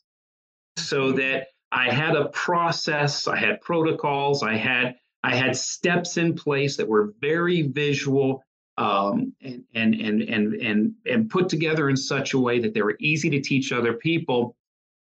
so 0.77 1.08
mm-hmm. 1.08 1.17
that 1.17 1.48
I 1.72 1.91
had 1.94 2.15
a 2.15 2.29
process, 2.29 3.27
I 3.27 3.38
had 3.38 3.62
protocols, 3.62 4.44
I 4.44 4.55
had 4.55 4.96
I 5.24 5.36
had 5.36 5.55
steps 5.55 6.17
in 6.17 6.36
place 6.36 6.77
that 6.77 6.88
were 6.88 7.13
very 7.20 7.63
visual 7.63 8.44
um, 8.77 9.34
and, 9.41 9.63
and, 9.74 9.96
and, 9.96 10.22
and, 10.22 10.53
and, 10.53 10.94
and 11.08 11.29
put 11.32 11.50
together 11.50 11.89
in 11.89 11.98
such 11.98 12.34
a 12.34 12.39
way 12.39 12.60
that 12.60 12.75
they 12.75 12.84
were 12.84 12.98
easy 13.00 13.32
to 13.32 13.41
teach 13.41 13.72
other 13.72 13.94
people 13.94 14.55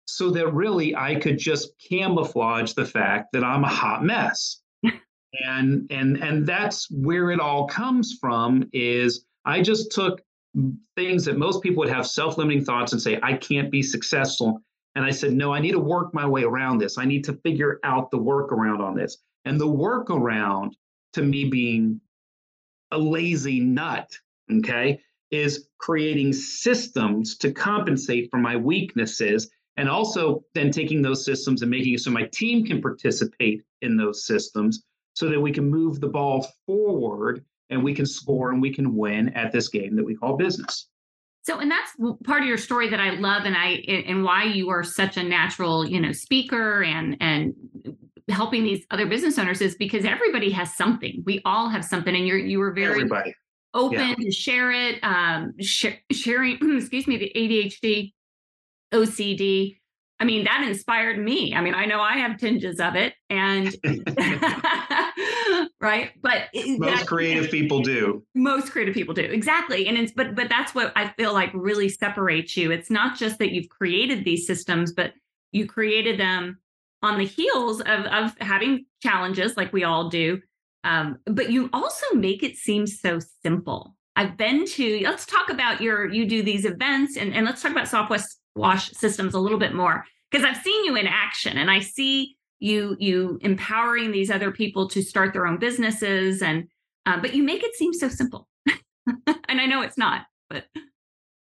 so 0.07 0.31
that 0.31 0.55
really 0.55 0.95
I 0.95 1.17
could 1.17 1.39
just 1.39 1.73
camouflage 1.89 2.75
the 2.75 2.85
fact 2.85 3.33
that 3.33 3.43
I'm 3.43 3.65
a 3.65 3.69
hot 3.69 4.05
mess. 4.05 4.61
And 5.47 5.91
and 5.91 6.19
and 6.19 6.47
that's 6.47 6.91
where 6.91 7.31
it 7.31 7.41
all 7.41 7.67
comes 7.67 8.19
from 8.21 8.69
is 8.75 9.25
I 9.47 9.63
just 9.63 9.91
took 9.91 10.21
things 10.97 11.25
that 11.25 11.39
most 11.39 11.63
people 11.63 11.79
would 11.79 11.89
have 11.89 12.07
self-limiting 12.07 12.65
thoughts 12.65 12.93
and 12.93 13.01
say 13.01 13.19
I 13.23 13.35
can't 13.35 13.71
be 13.71 13.83
successful 13.83 14.61
and 14.95 15.05
I 15.05 15.11
said 15.11 15.33
no 15.33 15.53
I 15.53 15.61
need 15.61 15.73
to 15.73 15.79
work 15.79 16.13
my 16.13 16.27
way 16.27 16.43
around 16.43 16.79
this. 16.79 16.99
I 16.99 17.05
need 17.05 17.25
to 17.25 17.35
figure 17.45 17.81
out 17.85 18.11
the 18.11 18.19
workaround 18.19 18.81
on 18.81 18.95
this. 18.95 19.19
And 19.45 19.61
the 19.61 19.67
workaround 19.67 20.73
to 21.15 21.23
me 21.23 21.49
being 21.49 22.01
a 22.91 22.99
lazy 22.99 23.61
nut, 23.61 24.11
okay, 24.53 25.01
is 25.31 25.69
creating 25.79 26.33
systems 26.33 27.37
to 27.39 27.53
compensate 27.53 28.29
for 28.31 28.39
my 28.39 28.55
weaknesses 28.57 29.51
and 29.79 29.89
also 29.89 30.45
then 30.55 30.71
taking 30.71 31.01
those 31.01 31.25
systems 31.25 31.63
and 31.63 31.71
making 31.71 31.95
it 31.95 32.01
so 32.01 32.11
my 32.11 32.29
team 32.33 32.65
can 32.65 32.83
participate 32.83 33.63
in 33.81 33.97
those 33.97 34.27
systems 34.27 34.85
so 35.15 35.29
that 35.29 35.41
we 35.41 35.51
can 35.51 35.69
move 35.69 36.01
the 36.01 36.09
ball 36.09 36.47
forward 36.67 37.45
and 37.73 37.83
we 37.83 37.95
can 37.95 38.07
score 38.07 38.51
and 38.51 38.61
we 38.61 38.73
can 38.73 38.95
win 38.95 39.31
at 39.31 39.51
this 39.51 39.69
game 39.69 39.97
that 39.97 40.05
we 40.05 40.15
call 40.15 40.37
business. 40.37 40.89
So, 41.45 41.59
and 41.59 41.71
that's 41.71 41.91
part 42.25 42.43
of 42.43 42.47
your 42.47 42.59
story 42.59 42.89
that 42.89 43.01
I 43.01 43.11
love, 43.11 43.45
and 43.47 43.57
I 43.57 43.83
and 43.89 44.23
why 44.23 44.45
you 44.45 44.71
are 44.71 44.85
such 44.85 45.17
a 45.17 45.25
natural, 45.25 45.85
you 45.85 46.01
know, 46.01 46.13
speaker 46.13 46.85
and 46.85 47.17
and 47.21 47.53
helping 48.29 48.63
these 48.63 48.87
other 48.93 49.07
business 49.07 49.39
owners 49.39 49.61
is 49.61 49.75
because 49.75 50.05
everybody 50.05 50.51
has 50.51 50.77
something. 50.77 51.23
We 51.27 51.43
all 51.45 51.69
have 51.69 51.85
something, 51.85 52.15
and 52.15 52.29
you're 52.29 52.39
you 52.39 52.61
were 52.61 52.73
very 52.73 53.01
Everybody. 53.01 53.35
open 53.75 54.11
yeah. 54.11 54.15
to 54.15 54.31
share 54.31 54.71
it. 54.71 55.01
Um, 55.03 55.55
sh- 55.61 55.99
sharing, 56.13 56.59
excuse 56.77 57.09
me, 57.09 57.17
the 57.17 57.33
ADHD, 57.35 58.13
OCD. 58.95 59.79
I 60.23 60.25
mean, 60.25 60.45
that 60.45 60.63
inspired 60.65 61.19
me. 61.19 61.53
I 61.53 61.61
mean, 61.61 61.75
I 61.75 61.85
know 61.85 62.01
I 62.01 62.13
have 62.13 62.39
tinges 62.39 62.79
of 62.79 62.95
it, 62.95 63.15
and 63.29 63.75
right, 65.81 66.13
but 66.23 66.43
most 66.55 66.79
that, 66.79 67.07
creative 67.09 67.51
people 67.51 67.81
do. 67.81 68.23
Most 68.37 68.71
creative 68.71 68.95
people 68.95 69.15
do 69.15 69.23
exactly, 69.23 69.89
and 69.89 69.99
it's 69.99 70.13
but 70.13 70.37
but 70.37 70.49
that's 70.49 70.77
what 70.77 70.93
I 70.95 71.09
feel 71.19 71.33
like 71.33 71.51
really 71.53 71.89
separates 71.89 72.57
you. 72.57 72.71
It's 72.71 72.89
not 72.89 73.19
just 73.19 73.41
that 73.41 73.51
you've 73.51 73.69
created 73.69 74.25
these 74.25 74.47
systems, 74.47 74.93
but 74.93 75.13
you 75.51 75.67
created 75.67 76.21
them 76.21 76.61
on 77.03 77.19
the 77.19 77.27
heels 77.27 77.81
of 77.81 78.05
of 78.05 78.33
having 78.39 78.87
challenges 79.03 79.57
like 79.57 79.73
we 79.73 79.83
all 79.83 80.09
do. 80.09 80.41
Um, 80.85 81.19
but 81.27 81.51
you 81.51 81.69
also 81.73 82.15
make 82.15 82.45
it 82.45 82.55
seem 82.55 82.87
so 82.87 83.19
simple. 83.43 83.97
I've 84.15 84.37
been 84.37 84.67
to. 84.67 85.01
Let's 85.03 85.27
talk 85.27 85.51
about 85.51 85.81
your. 85.81 86.09
You 86.13 86.27
do 86.27 86.45
these 86.45 86.65
events, 86.65 87.17
and 87.17 87.35
and 87.35 87.45
let's 87.45 87.61
talk 87.61 87.73
about 87.73 87.89
Softwest 87.89 88.39
wash 88.55 88.91
systems 88.93 89.35
a 89.35 89.41
little 89.41 89.59
bit 89.59 89.75
more. 89.75 90.05
Because 90.31 90.45
I've 90.45 90.63
seen 90.63 90.85
you 90.85 90.97
in 90.97 91.07
action 91.07 91.59
and 91.59 91.71
I 91.71 91.81
see 91.81 92.37
you 92.59 92.97
you 92.99 93.39
empowering 93.43 94.13
these 94.13 94.31
other 94.31 94.51
people 94.51 94.89
to 94.89 95.03
start 95.03 95.33
their 95.33 95.47
own 95.47 95.59
businesses 95.59 96.43
and 96.43 96.69
uh, 97.05 97.21
but 97.21 97.35
you 97.35 97.43
make 97.43 97.63
it 97.63 97.75
seem 97.75 97.93
so 97.93 98.09
simple. 98.09 98.49
And 99.49 99.61
I 99.61 99.67
know 99.67 99.83
it's 99.83 99.99
not 99.99 100.27
but 100.49 100.65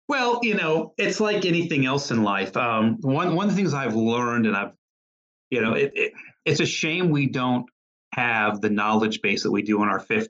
well 0.09 0.41
you 0.43 0.55
know 0.55 0.93
it's 0.99 1.21
like 1.21 1.45
anything 1.45 1.87
else 1.87 2.11
in 2.11 2.23
life. 2.23 2.57
Um, 2.57 2.99
one 3.01 3.35
one 3.35 3.49
of 3.49 3.53
the 3.53 3.57
things 3.57 3.73
I've 3.73 3.95
learned 3.95 4.47
and 4.47 4.57
I've 4.57 4.75
you 5.51 5.61
know 5.61 5.75
it, 5.75 5.93
it 5.95 6.13
it's 6.45 6.61
a 6.61 6.67
shame 6.67 7.11
we 7.11 7.29
don't 7.29 7.67
have 8.15 8.61
the 8.61 8.71
knowledge 8.71 9.23
base 9.23 9.43
that 9.45 9.51
we 9.51 9.63
do 9.63 9.83
in 9.83 9.89
our 9.89 10.01
50s 10.01 10.29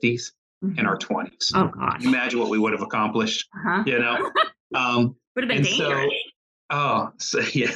mm-hmm. 0.63 0.79
in 0.79 0.85
our 0.85 0.97
20s 0.97 1.51
oh 1.55 1.67
god 1.67 2.03
imagine 2.03 2.39
what 2.39 2.49
we 2.49 2.57
would 2.57 2.71
have 2.71 2.81
accomplished 2.81 3.47
uh-huh. 3.55 3.83
you 3.85 3.99
know? 3.99 4.31
Um, 4.75 5.15
would 5.35 5.43
have 5.43 5.49
been 5.49 5.61
dangerous 5.61 6.11
so, 6.11 6.31
Oh, 6.73 7.11
so, 7.19 7.39
yeah, 7.53 7.75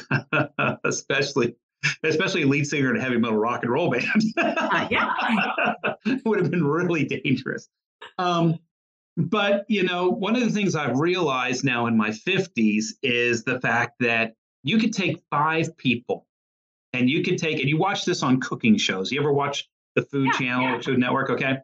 especially 0.84 1.54
especially 2.02 2.44
lead 2.44 2.66
singer 2.66 2.90
in 2.90 2.96
a 2.96 3.00
heavy 3.00 3.16
metal 3.16 3.38
rock 3.38 3.62
and 3.62 3.72
roll 3.72 3.90
band. 3.90 4.22
uh, 4.36 4.88
yeah, 4.90 5.74
would 6.24 6.40
have 6.40 6.50
been 6.50 6.66
really 6.66 7.04
dangerous. 7.04 7.68
Um, 8.18 8.58
but 9.16 9.64
you 9.68 9.84
know, 9.84 10.08
one 10.08 10.34
of 10.34 10.42
the 10.42 10.50
things 10.50 10.74
I've 10.74 10.98
realized 10.98 11.64
now 11.64 11.86
in 11.86 11.96
my 11.96 12.10
50s 12.10 12.86
is 13.04 13.44
the 13.44 13.60
fact 13.60 13.94
that 14.00 14.34
you 14.64 14.78
could 14.78 14.92
take 14.92 15.22
five 15.30 15.76
people, 15.76 16.26
and 16.92 17.08
you 17.08 17.22
could 17.22 17.38
take 17.38 17.60
and 17.60 17.68
you 17.68 17.78
watch 17.78 18.04
this 18.04 18.24
on 18.24 18.40
cooking 18.40 18.76
shows. 18.76 19.12
You 19.12 19.20
ever 19.20 19.32
watch 19.32 19.68
the 19.94 20.02
Food 20.02 20.26
yeah, 20.32 20.38
Channel 20.38 20.62
yeah. 20.62 20.76
or 20.76 20.82
Food 20.82 20.98
Network? 20.98 21.30
Okay. 21.30 21.58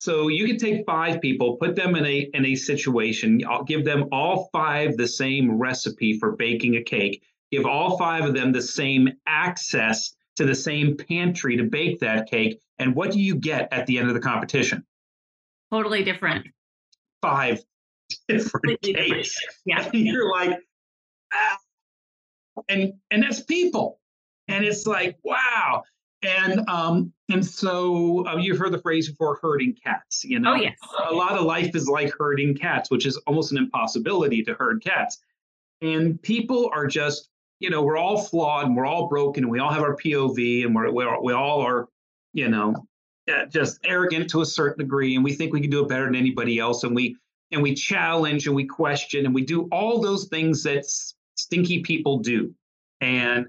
So 0.00 0.28
you 0.28 0.46
could 0.46 0.58
take 0.58 0.86
five 0.86 1.20
people, 1.20 1.58
put 1.58 1.76
them 1.76 1.94
in 1.94 2.06
a 2.06 2.30
in 2.32 2.46
a 2.46 2.56
situation, 2.56 3.42
I'll 3.46 3.64
give 3.64 3.84
them 3.84 4.08
all 4.10 4.48
five 4.50 4.96
the 4.96 5.06
same 5.06 5.58
recipe 5.58 6.18
for 6.18 6.36
baking 6.36 6.76
a 6.76 6.82
cake, 6.82 7.22
give 7.52 7.66
all 7.66 7.98
five 7.98 8.24
of 8.24 8.32
them 8.32 8.50
the 8.50 8.62
same 8.62 9.10
access 9.26 10.14
to 10.36 10.46
the 10.46 10.54
same 10.54 10.96
pantry 10.96 11.54
to 11.58 11.64
bake 11.64 12.00
that 12.00 12.30
cake, 12.30 12.58
and 12.78 12.94
what 12.94 13.12
do 13.12 13.20
you 13.20 13.34
get 13.34 13.68
at 13.72 13.86
the 13.86 13.98
end 13.98 14.08
of 14.08 14.14
the 14.14 14.20
competition? 14.20 14.82
Totally 15.70 16.02
different. 16.02 16.46
Five 17.20 17.62
different 18.26 18.80
Completely 18.80 18.94
cakes. 18.94 19.38
Different. 19.66 19.94
Yeah. 19.94 20.00
You're 20.12 20.30
like, 20.30 20.58
ah. 21.34 21.58
and 22.70 22.94
and 23.10 23.22
that's 23.22 23.42
people. 23.42 24.00
And 24.48 24.64
it's 24.64 24.86
like, 24.86 25.18
wow. 25.22 25.82
And 26.22 26.68
um, 26.68 27.12
and 27.30 27.44
so 27.44 28.26
uh, 28.26 28.36
you've 28.36 28.58
heard 28.58 28.72
the 28.72 28.80
phrase 28.80 29.08
before, 29.08 29.38
herding 29.40 29.74
cats. 29.82 30.22
You 30.24 30.40
know, 30.40 30.52
oh, 30.52 30.56
yes. 30.56 30.76
a 31.08 31.14
lot 31.14 31.32
of 31.32 31.44
life 31.44 31.74
is 31.74 31.88
like 31.88 32.12
herding 32.18 32.54
cats, 32.54 32.90
which 32.90 33.06
is 33.06 33.16
almost 33.26 33.52
an 33.52 33.58
impossibility 33.58 34.42
to 34.44 34.54
herd 34.54 34.84
cats. 34.84 35.18
And 35.80 36.20
people 36.20 36.70
are 36.74 36.86
just, 36.86 37.30
you 37.58 37.70
know, 37.70 37.82
we're 37.82 37.96
all 37.96 38.20
flawed 38.20 38.66
and 38.66 38.76
we're 38.76 38.86
all 38.86 39.08
broken 39.08 39.44
and 39.44 39.50
we 39.50 39.60
all 39.60 39.72
have 39.72 39.82
our 39.82 39.96
POV 39.96 40.66
and 40.66 40.74
we're, 40.74 40.90
we're 40.90 41.22
we 41.22 41.32
all 41.32 41.60
are, 41.60 41.88
you 42.34 42.48
know, 42.48 42.74
just 43.48 43.78
arrogant 43.84 44.28
to 44.30 44.42
a 44.42 44.46
certain 44.46 44.84
degree 44.84 45.14
and 45.14 45.24
we 45.24 45.32
think 45.32 45.52
we 45.52 45.60
can 45.60 45.70
do 45.70 45.82
it 45.82 45.88
better 45.88 46.04
than 46.04 46.16
anybody 46.16 46.58
else 46.58 46.84
and 46.84 46.94
we 46.94 47.16
and 47.52 47.62
we 47.62 47.74
challenge 47.74 48.46
and 48.46 48.54
we 48.54 48.66
question 48.66 49.24
and 49.24 49.34
we 49.34 49.44
do 49.44 49.68
all 49.72 50.00
those 50.00 50.28
things 50.28 50.62
that 50.64 50.84
stinky 51.36 51.80
people 51.80 52.18
do. 52.18 52.54
And 53.00 53.46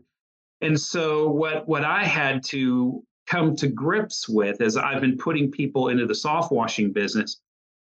and 0.62 0.80
so 0.80 1.30
what 1.30 1.67
what 1.67 1.84
I 1.84 2.06
had 2.06 2.43
to 2.45 3.04
come 3.28 3.56
to 3.56 3.67
grips 3.67 4.28
with 4.28 4.62
as 4.62 4.78
I've 4.78 5.02
been 5.02 5.17
putting 5.17 5.52
people 5.52 5.89
into 5.89 6.06
the 6.06 6.15
soft 6.15 6.52
washing 6.52 6.91
business 6.91 7.39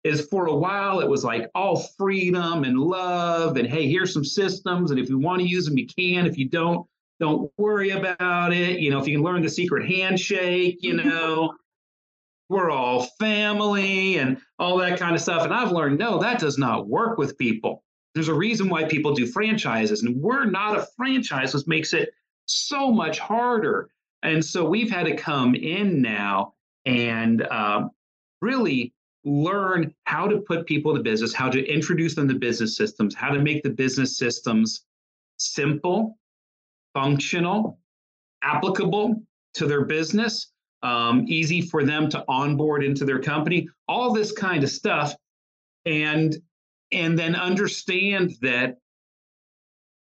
is 0.05 0.27
for 0.29 0.47
a 0.47 0.55
while 0.55 1.01
it 1.01 1.09
was 1.09 1.25
like 1.25 1.51
all 1.55 1.77
freedom 1.77 2.65
and 2.65 2.79
love 2.79 3.57
and 3.57 3.69
hey 3.69 3.89
here's 3.89 4.13
some 4.13 4.25
systems 4.25 4.91
and 4.91 5.01
if 5.01 5.09
you 5.09 5.19
want 5.19 5.41
to 5.41 5.49
use 5.49 5.67
them 5.67 5.79
you 5.79 5.87
can. 5.87 6.27
If 6.27 6.39
you 6.39 6.49
don't 6.49 6.87
don't 7.19 7.51
worry 7.57 7.91
about 7.91 8.53
it. 8.53 8.79
You 8.79 8.91
know 8.91 9.01
if 9.01 9.07
you 9.07 9.17
can 9.17 9.25
learn 9.25 9.43
the 9.43 9.49
secret 9.49 9.89
handshake 9.89 10.79
you 10.81 10.95
know 11.03 11.55
we're 12.49 12.71
all 12.71 13.03
family 13.19 14.19
and 14.19 14.39
all 14.61 14.77
that 14.79 15.01
kind 15.01 15.17
of 15.17 15.21
stuff. 15.21 15.43
And 15.43 15.53
I've 15.53 15.73
learned 15.73 15.99
no 15.99 16.19
that 16.19 16.41
does 16.41 16.59
not 16.59 16.89
work 16.89 17.19
with 17.19 17.39
people. 17.39 17.83
There's 18.15 18.29
a 18.29 18.35
reason 18.35 18.71
why 18.71 18.85
people 18.85 19.15
do 19.15 19.27
franchises 19.27 20.03
and 20.03 20.21
we're 20.23 20.47
not 20.47 20.79
a 20.79 20.87
franchise 20.97 21.55
which 21.55 21.67
makes 21.67 21.93
it 21.93 22.11
so 22.47 22.91
much 22.91 23.19
harder. 23.19 23.91
And 24.23 24.45
so 24.45 24.65
we've 24.65 24.91
had 24.91 25.07
to 25.07 25.17
come 25.17 25.55
in 25.55 26.01
now 26.01 26.55
and 26.85 27.43
uh, 27.43 27.89
really 28.41 28.93
learn 29.25 29.93
how 30.05 30.29
to 30.29 30.39
put 30.39 30.67
people 30.67 30.95
to 30.95 31.03
business, 31.03 31.35
how 31.35 31.51
to 31.51 31.65
introduce 31.67 32.15
them 32.15 32.29
to 32.29 32.35
business 32.35 32.77
systems, 32.77 33.15
how 33.15 33.31
to 33.31 33.41
make 33.41 33.63
the 33.63 33.71
business 33.71 34.17
systems 34.17 34.85
simple, 35.39 36.17
functional, 36.95 37.79
applicable 38.43 39.21
to 39.55 39.67
their 39.67 39.85
business, 39.85 40.53
um, 40.83 41.25
easy 41.27 41.61
for 41.61 41.85
them 41.85 42.09
to 42.09 42.25
onboard 42.29 42.85
into 42.85 43.05
their 43.05 43.21
company, 43.21 43.69
all 43.89 44.13
this 44.13 44.33
kind 44.33 44.63
of 44.63 44.71
stuff. 44.71 45.15
And 45.85 46.37
and 46.93 47.19
then 47.19 47.35
understand 47.35 48.37
that 48.43 48.77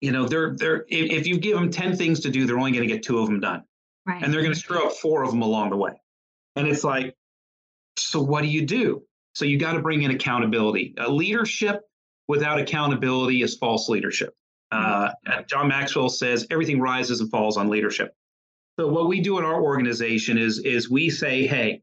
you 0.02 0.10
know 0.10 0.26
they're 0.26 0.54
they're 0.56 0.84
if 0.88 1.26
you 1.26 1.38
give 1.38 1.54
them 1.54 1.70
10 1.70 1.96
things 1.96 2.20
to 2.20 2.30
do 2.30 2.44
they're 2.44 2.58
only 2.58 2.72
going 2.72 2.86
to 2.86 2.92
get 2.92 3.02
two 3.02 3.18
of 3.20 3.26
them 3.26 3.40
done. 3.40 3.64
Right. 4.04 4.20
and 4.20 4.34
they're 4.34 4.42
going 4.42 4.52
to 4.52 4.58
screw 4.58 4.84
up 4.84 4.94
four 4.94 5.22
of 5.22 5.30
them 5.30 5.42
along 5.42 5.70
the 5.70 5.76
way. 5.76 5.92
And 6.56 6.66
it's 6.66 6.82
like 6.82 7.14
so 7.96 8.20
what 8.20 8.42
do 8.42 8.48
you 8.48 8.66
do? 8.66 9.04
So 9.34 9.44
you 9.44 9.58
got 9.58 9.74
to 9.74 9.80
bring 9.80 10.02
in 10.02 10.10
accountability. 10.10 10.94
Uh, 10.98 11.08
leadership 11.08 11.82
without 12.26 12.58
accountability 12.58 13.42
is 13.42 13.56
false 13.56 13.88
leadership. 13.88 14.34
Uh, 14.72 15.12
John 15.46 15.68
Maxwell 15.68 16.08
says 16.08 16.46
everything 16.50 16.80
rises 16.80 17.20
and 17.20 17.30
falls 17.30 17.56
on 17.56 17.68
leadership. 17.68 18.14
So 18.80 18.88
what 18.88 19.06
we 19.06 19.20
do 19.20 19.38
in 19.38 19.44
our 19.44 19.62
organization 19.62 20.36
is 20.36 20.58
is 20.58 20.90
we 20.90 21.08
say 21.10 21.46
hey 21.46 21.82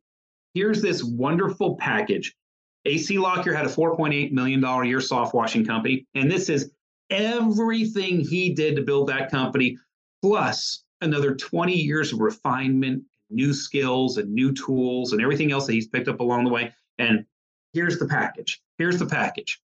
here's 0.53 0.81
this 0.81 1.01
wonderful 1.03 1.77
package. 1.77 2.35
AC 2.83 3.17
Lockyer 3.17 3.53
had 3.53 3.65
a 3.65 3.69
4.8 3.69 4.33
million 4.33 4.59
dollar 4.59 4.83
year 4.83 4.99
soft 4.99 5.33
washing 5.33 5.65
company 5.65 6.05
and 6.15 6.29
this 6.29 6.49
is 6.49 6.71
everything 7.09 8.19
he 8.19 8.53
did 8.53 8.75
to 8.75 8.81
build 8.81 9.07
that 9.09 9.31
company, 9.31 9.77
plus 10.21 10.83
another 11.01 11.35
20 11.35 11.73
years 11.73 12.13
of 12.13 12.19
refinement, 12.19 13.03
new 13.29 13.53
skills, 13.53 14.17
and 14.17 14.31
new 14.31 14.53
tools, 14.53 15.13
and 15.13 15.21
everything 15.21 15.51
else 15.51 15.65
that 15.67 15.73
he's 15.73 15.87
picked 15.87 16.07
up 16.07 16.19
along 16.19 16.43
the 16.43 16.49
way. 16.49 16.71
And 16.97 17.25
here's 17.73 17.99
the 17.99 18.07
package. 18.07 18.61
Here's 18.77 18.99
the 18.99 19.05
package. 19.05 19.61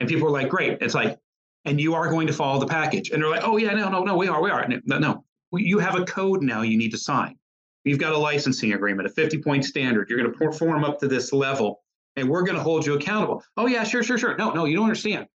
And 0.00 0.08
people 0.08 0.28
are 0.28 0.32
like, 0.32 0.48
great. 0.48 0.78
It's 0.80 0.94
like, 0.94 1.18
and 1.64 1.80
you 1.80 1.94
are 1.94 2.10
going 2.10 2.26
to 2.26 2.32
follow 2.32 2.58
the 2.58 2.66
package. 2.66 3.10
And 3.10 3.22
they're 3.22 3.30
like, 3.30 3.44
oh, 3.44 3.56
yeah, 3.56 3.72
no, 3.72 3.88
no, 3.88 4.02
no, 4.02 4.16
we 4.16 4.28
are, 4.28 4.42
we 4.42 4.50
are. 4.50 4.66
No, 4.84 4.98
no. 4.98 5.24
You 5.52 5.78
have 5.78 5.94
a 5.94 6.04
code 6.04 6.42
now 6.42 6.62
you 6.62 6.76
need 6.76 6.90
to 6.90 6.98
sign. 6.98 7.36
You've 7.84 7.98
got 7.98 8.12
a 8.12 8.18
licensing 8.18 8.72
agreement, 8.72 9.06
a 9.08 9.10
50 9.10 9.42
point 9.42 9.64
standard. 9.64 10.08
You're 10.08 10.18
going 10.18 10.32
to 10.32 10.38
perform 10.38 10.84
up 10.84 10.98
to 11.00 11.08
this 11.08 11.32
level, 11.32 11.82
and 12.16 12.28
we're 12.28 12.42
going 12.42 12.56
to 12.56 12.62
hold 12.62 12.86
you 12.86 12.94
accountable. 12.94 13.42
Oh, 13.56 13.66
yeah, 13.66 13.84
sure, 13.84 14.02
sure, 14.02 14.18
sure. 14.18 14.36
No, 14.36 14.52
no, 14.52 14.64
you 14.64 14.76
don't 14.76 14.84
understand. 14.84 15.26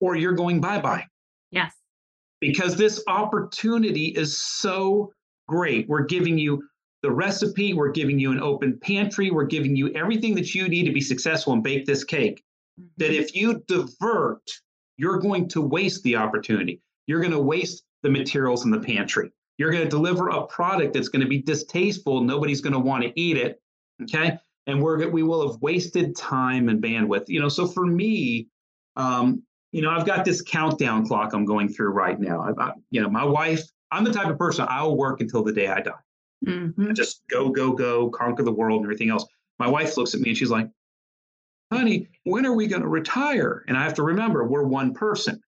Or 0.00 0.16
you're 0.16 0.32
going 0.32 0.60
bye 0.60 0.80
bye. 0.80 1.06
Yes. 1.50 1.74
Because 2.40 2.76
this 2.76 3.02
opportunity 3.08 4.06
is 4.06 4.40
so 4.40 5.12
great. 5.48 5.88
We're 5.88 6.04
giving 6.04 6.38
you 6.38 6.62
the 7.02 7.10
recipe, 7.10 7.72
we're 7.72 7.92
giving 7.92 8.18
you 8.18 8.32
an 8.32 8.40
open 8.40 8.78
pantry, 8.82 9.30
we're 9.30 9.44
giving 9.44 9.76
you 9.76 9.92
everything 9.94 10.34
that 10.34 10.54
you 10.54 10.68
need 10.68 10.84
to 10.84 10.92
be 10.92 11.00
successful 11.00 11.52
and 11.52 11.62
bake 11.62 11.86
this 11.86 12.04
cake. 12.04 12.42
Mm-hmm. 12.80 12.88
That 12.98 13.12
if 13.12 13.34
you 13.34 13.62
divert, 13.68 14.42
you're 14.96 15.18
going 15.18 15.48
to 15.48 15.60
waste 15.60 16.02
the 16.02 16.16
opportunity. 16.16 16.80
You're 17.06 17.20
going 17.20 17.32
to 17.32 17.40
waste 17.40 17.84
the 18.02 18.10
materials 18.10 18.64
in 18.64 18.70
the 18.70 18.80
pantry. 18.80 19.30
You're 19.58 19.70
going 19.70 19.84
to 19.84 19.88
deliver 19.90 20.28
a 20.28 20.46
product 20.46 20.94
that's 20.94 21.08
going 21.08 21.22
to 21.22 21.28
be 21.28 21.40
distasteful. 21.40 22.20
Nobody's 22.20 22.60
going 22.60 22.72
to 22.72 22.78
want 22.78 23.04
to 23.04 23.12
eat 23.18 23.36
it. 23.36 23.60
Okay. 24.02 24.36
And 24.66 24.82
we're 24.82 25.08
we 25.08 25.22
will 25.22 25.50
have 25.50 25.62
wasted 25.62 26.16
time 26.16 26.68
and 26.68 26.82
bandwidth. 26.82 27.28
You 27.28 27.40
know, 27.40 27.48
so 27.48 27.66
for 27.66 27.86
me, 27.86 28.48
um, 28.96 29.42
you 29.76 29.82
know, 29.82 29.90
I've 29.90 30.06
got 30.06 30.24
this 30.24 30.40
countdown 30.40 31.06
clock 31.06 31.34
I'm 31.34 31.44
going 31.44 31.68
through 31.68 31.90
right 31.90 32.18
now. 32.18 32.40
I, 32.40 32.64
I, 32.64 32.72
you 32.90 33.02
know, 33.02 33.10
my 33.10 33.26
wife, 33.26 33.62
I'm 33.90 34.04
the 34.04 34.12
type 34.12 34.28
of 34.28 34.38
person 34.38 34.64
I'll 34.66 34.96
work 34.96 35.20
until 35.20 35.44
the 35.44 35.52
day 35.52 35.68
I 35.68 35.82
die. 35.82 35.92
Mm-hmm. 36.46 36.94
Just 36.94 37.20
go, 37.28 37.50
go, 37.50 37.72
go, 37.72 38.08
conquer 38.08 38.42
the 38.42 38.52
world 38.52 38.78
and 38.78 38.86
everything 38.86 39.10
else. 39.10 39.26
My 39.58 39.68
wife 39.68 39.98
looks 39.98 40.14
at 40.14 40.22
me 40.22 40.30
and 40.30 40.38
she's 40.38 40.48
like, 40.48 40.70
honey, 41.70 42.08
when 42.24 42.46
are 42.46 42.54
we 42.54 42.68
going 42.68 42.80
to 42.80 42.88
retire? 42.88 43.66
And 43.68 43.76
I 43.76 43.82
have 43.82 43.92
to 43.94 44.02
remember 44.02 44.48
we're 44.48 44.62
one 44.62 44.94
person. 44.94 45.42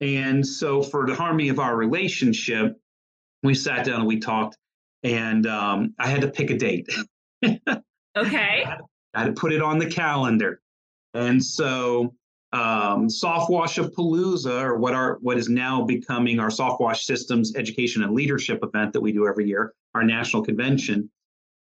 And 0.00 0.46
so 0.46 0.80
for 0.80 1.04
the 1.04 1.16
harmony 1.16 1.48
of 1.48 1.58
our 1.58 1.74
relationship, 1.74 2.76
we 3.42 3.56
sat 3.56 3.86
down 3.86 3.98
and 3.98 4.06
we 4.06 4.20
talked, 4.20 4.56
and 5.02 5.48
um, 5.48 5.94
I 5.98 6.06
had 6.06 6.20
to 6.20 6.28
pick 6.28 6.50
a 6.50 6.56
date. 6.56 6.88
okay. 7.44 7.58
I 8.16 8.68
had, 8.68 8.80
I 9.14 9.18
had, 9.24 9.26
to 9.26 9.32
put 9.32 9.52
it 9.52 9.62
on 9.62 9.78
the 9.78 9.90
calendar. 9.90 10.60
And 11.12 11.44
so 11.44 12.14
um, 12.54 13.10
Soft 13.10 13.50
Wash 13.50 13.78
of 13.78 13.92
Palooza, 13.92 14.62
or 14.62 14.78
what 14.78 14.94
are 14.94 15.18
what 15.20 15.36
is 15.36 15.48
now 15.48 15.82
becoming 15.82 16.38
our 16.38 16.50
SoftWash 16.50 17.02
Systems 17.02 17.56
Education 17.56 18.04
and 18.04 18.14
Leadership 18.14 18.60
event 18.62 18.92
that 18.92 19.00
we 19.00 19.12
do 19.12 19.26
every 19.26 19.48
year, 19.48 19.74
our 19.94 20.04
national 20.04 20.44
convention. 20.44 21.10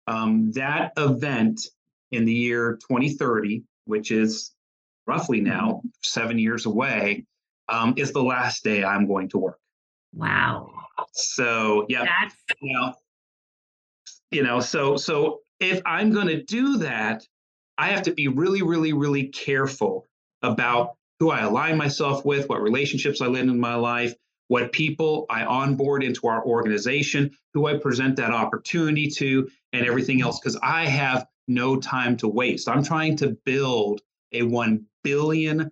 Um, 0.05 0.51
that 0.51 0.93
event 0.97 1.61
in 2.11 2.25
the 2.25 2.33
year 2.33 2.77
2030, 2.87 3.63
which 3.85 4.11
is 4.11 4.51
roughly 5.07 5.41
now 5.41 5.81
seven 6.03 6.37
years 6.37 6.67
away, 6.67 7.25
um, 7.69 7.95
is 7.97 8.11
the 8.11 8.23
last 8.23 8.63
day 8.63 8.83
I'm 8.83 9.07
going 9.07 9.29
to 9.29 9.39
work. 9.39 9.59
Wow. 10.13 10.69
So 11.13 11.87
yeah, 11.89 12.05
That's... 12.05 12.35
you 12.61 12.71
know, 12.71 12.93
you 14.29 14.43
know, 14.43 14.59
so 14.59 14.95
so 14.97 15.39
if 15.59 15.81
I'm 15.87 16.11
going 16.11 16.27
to 16.27 16.43
do 16.43 16.77
that, 16.79 17.25
I 17.79 17.87
have 17.87 18.03
to 18.03 18.13
be 18.13 18.27
really, 18.27 18.61
really, 18.61 18.93
really 18.93 19.29
careful 19.29 20.07
about 20.43 20.95
who 21.19 21.31
I 21.31 21.41
align 21.41 21.77
myself 21.77 22.25
with, 22.25 22.49
what 22.49 22.61
relationships 22.61 23.21
I 23.21 23.27
live 23.27 23.47
in 23.47 23.59
my 23.59 23.75
life, 23.75 24.13
what 24.49 24.71
people 24.71 25.25
I 25.29 25.45
onboard 25.45 26.03
into 26.03 26.27
our 26.27 26.45
organization, 26.45 27.31
who 27.53 27.67
I 27.67 27.77
present 27.77 28.17
that 28.17 28.31
opportunity 28.31 29.09
to, 29.11 29.49
and 29.71 29.85
everything 29.85 30.21
else, 30.21 30.39
because 30.39 30.57
I 30.61 30.85
have 30.85 31.25
no 31.47 31.77
time 31.77 32.17
to 32.17 32.27
waste. 32.27 32.69
I'm 32.69 32.83
trying 32.83 33.15
to 33.17 33.37
build 33.45 34.01
a 34.31 34.41
$1 34.41 34.83
billion 35.03 35.71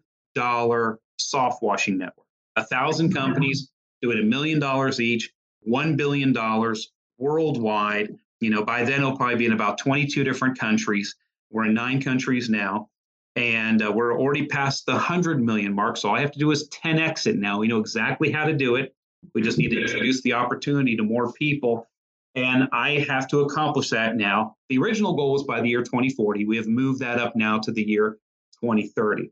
soft 1.17 1.61
washing 1.61 1.97
network. 1.97 2.25
A 2.55 2.63
thousand 2.63 3.13
companies 3.13 3.71
doing 4.01 4.19
a 4.19 4.23
million 4.23 4.59
dollars 4.59 4.99
each, 4.99 5.31
$1 5.67 5.97
billion 5.97 6.35
worldwide. 7.17 8.15
You 8.39 8.49
know, 8.49 8.63
by 8.63 8.83
then 8.83 9.01
it'll 9.01 9.17
probably 9.17 9.35
be 9.35 9.45
in 9.45 9.53
about 9.53 9.77
22 9.77 10.23
different 10.23 10.57
countries. 10.57 11.15
We're 11.51 11.65
in 11.65 11.73
nine 11.73 12.01
countries 12.01 12.49
now. 12.49 12.89
And 13.35 13.81
uh, 13.81 13.91
we're 13.91 14.19
already 14.19 14.45
past 14.45 14.85
the 14.85 14.93
100 14.93 15.41
million 15.41 15.73
mark. 15.73 15.97
So 15.97 16.09
all 16.09 16.15
I 16.15 16.21
have 16.21 16.31
to 16.33 16.39
do 16.39 16.51
is 16.51 16.67
10x 16.69 17.27
it 17.27 17.37
now. 17.37 17.59
We 17.59 17.67
know 17.67 17.79
exactly 17.79 18.31
how 18.31 18.45
to 18.45 18.53
do 18.53 18.75
it. 18.75 18.93
We 19.33 19.41
just 19.41 19.57
need 19.57 19.69
to 19.69 19.81
introduce 19.81 20.21
the 20.21 20.33
opportunity 20.33 20.97
to 20.97 21.03
more 21.03 21.31
people. 21.31 21.87
And 22.35 22.67
I 22.71 23.05
have 23.07 23.27
to 23.29 23.41
accomplish 23.41 23.89
that 23.89 24.15
now. 24.15 24.55
The 24.69 24.77
original 24.77 25.15
goal 25.15 25.33
was 25.33 25.43
by 25.43 25.61
the 25.61 25.69
year 25.69 25.83
2040. 25.83 26.45
We 26.45 26.57
have 26.57 26.67
moved 26.67 26.99
that 26.99 27.19
up 27.19 27.35
now 27.35 27.59
to 27.59 27.71
the 27.71 27.83
year 27.83 28.17
2030. 28.61 29.31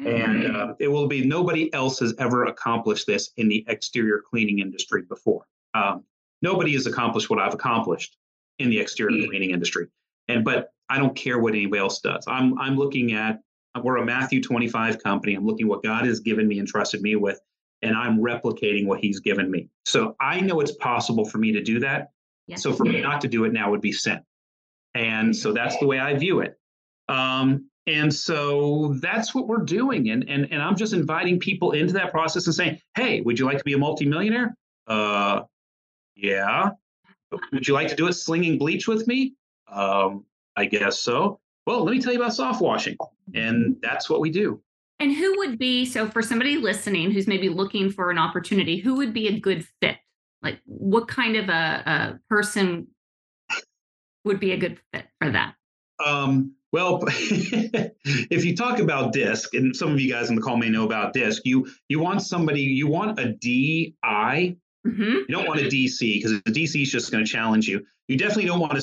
And 0.00 0.56
uh, 0.56 0.74
it 0.78 0.88
will 0.88 1.08
be 1.08 1.26
nobody 1.26 1.72
else 1.74 1.98
has 1.98 2.14
ever 2.18 2.44
accomplished 2.44 3.06
this 3.06 3.30
in 3.36 3.48
the 3.48 3.64
exterior 3.66 4.22
cleaning 4.24 4.60
industry 4.60 5.02
before. 5.02 5.44
Um, 5.74 6.04
nobody 6.40 6.72
has 6.74 6.86
accomplished 6.86 7.28
what 7.30 7.40
I've 7.40 7.54
accomplished 7.54 8.16
in 8.58 8.70
the 8.70 8.78
exterior 8.78 9.24
mm. 9.24 9.28
cleaning 9.28 9.50
industry. 9.50 9.88
And 10.28 10.44
but 10.44 10.70
I 10.88 10.98
don't 10.98 11.14
care 11.16 11.38
what 11.38 11.54
anybody 11.54 11.80
else 11.80 12.00
does. 12.00 12.24
I'm 12.26 12.58
I'm 12.58 12.76
looking 12.76 13.12
at 13.12 13.40
we're 13.82 13.98
a 13.98 14.04
Matthew 14.04 14.42
25 14.42 15.02
company. 15.02 15.34
I'm 15.34 15.46
looking 15.46 15.68
what 15.68 15.82
God 15.82 16.04
has 16.06 16.20
given 16.20 16.48
me 16.48 16.58
and 16.58 16.66
trusted 16.66 17.00
me 17.00 17.16
with, 17.16 17.40
and 17.82 17.96
I'm 17.96 18.18
replicating 18.18 18.86
what 18.86 19.00
He's 19.00 19.20
given 19.20 19.50
me. 19.50 19.68
So 19.84 20.16
I 20.20 20.40
know 20.40 20.60
it's 20.60 20.72
possible 20.72 21.24
for 21.24 21.38
me 21.38 21.52
to 21.52 21.62
do 21.62 21.80
that. 21.80 22.10
Yes. 22.46 22.62
So 22.62 22.72
for 22.72 22.84
me 22.84 23.00
not 23.00 23.20
to 23.20 23.28
do 23.28 23.44
it 23.44 23.52
now 23.52 23.70
would 23.70 23.82
be 23.82 23.92
sin. 23.92 24.20
And 24.94 25.36
so 25.36 25.52
that's 25.52 25.78
the 25.78 25.86
way 25.86 26.00
I 26.00 26.14
view 26.14 26.40
it. 26.40 26.58
Um, 27.08 27.68
and 27.86 28.12
so 28.12 28.96
that's 29.00 29.34
what 29.34 29.46
we're 29.46 29.64
doing. 29.64 30.10
And, 30.10 30.28
and, 30.28 30.50
and 30.50 30.62
I'm 30.62 30.76
just 30.76 30.92
inviting 30.92 31.38
people 31.38 31.72
into 31.72 31.94
that 31.94 32.10
process 32.10 32.46
and 32.46 32.54
saying, 32.54 32.80
hey, 32.94 33.20
would 33.22 33.38
you 33.38 33.46
like 33.46 33.58
to 33.58 33.64
be 33.64 33.74
a 33.74 33.78
multimillionaire? 33.78 34.54
Uh, 34.86 35.42
yeah. 36.16 36.70
Would 37.52 37.68
you 37.68 37.74
like 37.74 37.88
to 37.88 37.96
do 37.96 38.06
it 38.06 38.14
slinging 38.14 38.58
bleach 38.58 38.88
with 38.88 39.06
me? 39.06 39.34
Um, 39.70 40.24
I 40.56 40.66
guess 40.66 41.00
so. 41.00 41.40
Well, 41.66 41.84
let 41.84 41.94
me 41.94 42.00
tell 42.00 42.12
you 42.12 42.18
about 42.18 42.34
soft 42.34 42.60
washing. 42.60 42.96
And 43.34 43.76
that's 43.82 44.08
what 44.08 44.20
we 44.20 44.30
do. 44.30 44.60
And 45.00 45.14
who 45.14 45.38
would 45.38 45.58
be, 45.58 45.84
so 45.84 46.08
for 46.08 46.22
somebody 46.22 46.56
listening 46.56 47.10
who's 47.10 47.26
maybe 47.26 47.48
looking 47.48 47.90
for 47.90 48.10
an 48.10 48.18
opportunity, 48.18 48.78
who 48.78 48.94
would 48.96 49.12
be 49.12 49.28
a 49.28 49.38
good 49.38 49.66
fit? 49.80 49.96
Like 50.42 50.58
what 50.64 51.08
kind 51.08 51.36
of 51.36 51.48
a, 51.48 51.82
a 51.86 52.20
person 52.28 52.88
would 54.24 54.40
be 54.40 54.52
a 54.52 54.56
good 54.56 54.78
fit 54.92 55.06
for 55.20 55.30
that? 55.30 55.54
Um, 56.04 56.54
well, 56.72 57.00
if 57.06 58.44
you 58.44 58.56
talk 58.56 58.78
about 58.78 59.12
DISC, 59.12 59.54
and 59.54 59.74
some 59.74 59.92
of 59.92 60.00
you 60.00 60.12
guys 60.12 60.30
on 60.30 60.36
the 60.36 60.42
call 60.42 60.56
may 60.56 60.68
know 60.68 60.84
about 60.84 61.12
DISC, 61.12 61.42
you 61.44 61.66
you 61.88 61.98
want 61.98 62.22
somebody, 62.22 62.60
you 62.60 62.86
want 62.86 63.18
a 63.18 63.32
DI. 63.32 64.56
Mm-hmm. 64.86 65.02
You 65.02 65.26
don't 65.28 65.46
want 65.46 65.60
a 65.60 65.64
DC 65.64 65.98
because 66.00 66.40
the 66.42 66.52
DC 66.52 66.82
is 66.82 66.90
just 66.90 67.10
going 67.10 67.24
to 67.24 67.30
challenge 67.30 67.68
you. 67.68 67.84
You 68.06 68.16
definitely 68.16 68.46
don't 68.46 68.60
want 68.60 68.78
a 68.78 68.80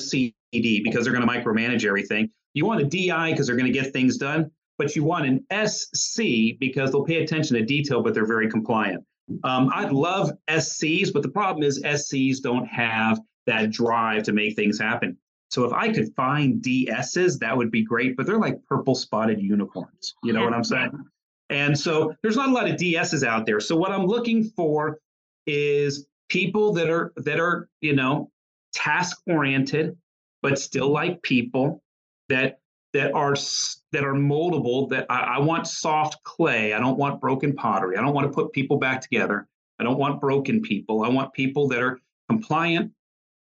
CD 0.56 0.80
because 0.82 1.04
they're 1.04 1.12
going 1.12 1.26
to 1.26 1.32
micromanage 1.32 1.84
everything. 1.84 2.30
You 2.54 2.64
want 2.64 2.80
a 2.80 2.84
DI 2.84 3.32
because 3.32 3.46
they're 3.46 3.56
going 3.56 3.72
to 3.72 3.78
get 3.78 3.92
things 3.92 4.16
done, 4.16 4.50
but 4.78 4.96
you 4.96 5.04
want 5.04 5.26
an 5.26 5.68
SC 5.68 6.58
because 6.58 6.92
they'll 6.92 7.04
pay 7.04 7.22
attention 7.22 7.56
to 7.56 7.64
detail, 7.64 8.02
but 8.02 8.14
they're 8.14 8.26
very 8.26 8.50
compliant. 8.50 9.04
Um, 9.44 9.70
I'd 9.74 9.92
love 9.92 10.30
SCs, 10.48 11.12
but 11.12 11.22
the 11.22 11.28
problem 11.28 11.64
is 11.64 11.82
SCs 11.82 12.40
don't 12.40 12.66
have 12.66 13.20
that 13.46 13.70
drive 13.70 14.22
to 14.24 14.32
make 14.32 14.56
things 14.56 14.78
happen. 14.78 15.16
So 15.50 15.64
if 15.64 15.72
I 15.72 15.92
could 15.92 16.14
find 16.14 16.62
DSs, 16.62 17.38
that 17.38 17.56
would 17.56 17.70
be 17.70 17.82
great, 17.82 18.16
but 18.16 18.26
they're 18.26 18.38
like 18.38 18.62
purple 18.64 18.94
spotted 18.94 19.40
unicorns. 19.40 20.14
You 20.24 20.32
know 20.32 20.42
what 20.42 20.52
I'm 20.52 20.64
saying? 20.64 20.90
And 21.50 21.78
so 21.78 22.12
there's 22.22 22.36
not 22.36 22.48
a 22.48 22.52
lot 22.52 22.68
of 22.68 22.76
DSs 22.76 23.24
out 23.24 23.46
there. 23.46 23.60
So 23.60 23.76
what 23.76 23.92
I'm 23.92 24.06
looking 24.06 24.44
for 24.44 24.98
is 25.46 26.06
people 26.28 26.72
that 26.72 26.90
are 26.90 27.12
that 27.16 27.38
are, 27.38 27.68
you 27.80 27.94
know, 27.94 28.30
task 28.74 29.18
oriented, 29.26 29.96
but 30.48 30.58
still 30.58 30.90
like 30.90 31.22
people 31.22 31.82
that 32.28 32.60
that 32.92 33.12
are 33.12 33.34
that 33.92 34.04
are 34.04 34.14
moldable 34.14 34.88
that 34.90 35.06
I, 35.10 35.20
I 35.20 35.38
want 35.40 35.66
soft 35.66 36.22
clay 36.24 36.72
i 36.72 36.78
don't 36.78 36.98
want 36.98 37.20
broken 37.20 37.54
pottery 37.54 37.96
i 37.96 38.00
don't 38.00 38.14
want 38.14 38.26
to 38.26 38.32
put 38.32 38.52
people 38.52 38.78
back 38.78 39.00
together 39.00 39.48
i 39.78 39.84
don't 39.84 39.98
want 39.98 40.20
broken 40.20 40.62
people 40.62 41.04
i 41.04 41.08
want 41.08 41.32
people 41.32 41.68
that 41.68 41.82
are 41.82 42.00
compliant 42.28 42.92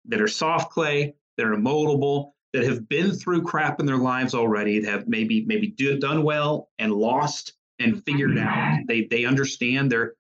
that 0.09 0.21
are 0.21 0.29
soft 0.29 0.73
clay 0.73 1.15
that 1.37 1.47
are 1.47 1.57
moldable, 1.57 2.33
that 2.53 2.65
have 2.65 2.89
been 2.89 3.13
through 3.13 3.43
crap 3.43 3.81
in 3.81 3.87
their 3.87 3.97
lives 3.97 4.35
already, 4.35 4.81
that 4.81 4.91
have 4.91 5.09
maybe 5.09 5.45
maybe 5.47 5.69
do, 5.69 5.99
done 5.99 6.25
well 6.25 6.69
and 6.79 6.93
lost 6.93 7.55
and 7.79 8.05
figured 8.05 8.33
it 8.33 8.39
out. 8.39 8.81
They 8.87 9.05
they 9.05 9.25
understand 9.25 9.93
they're 9.93 10.15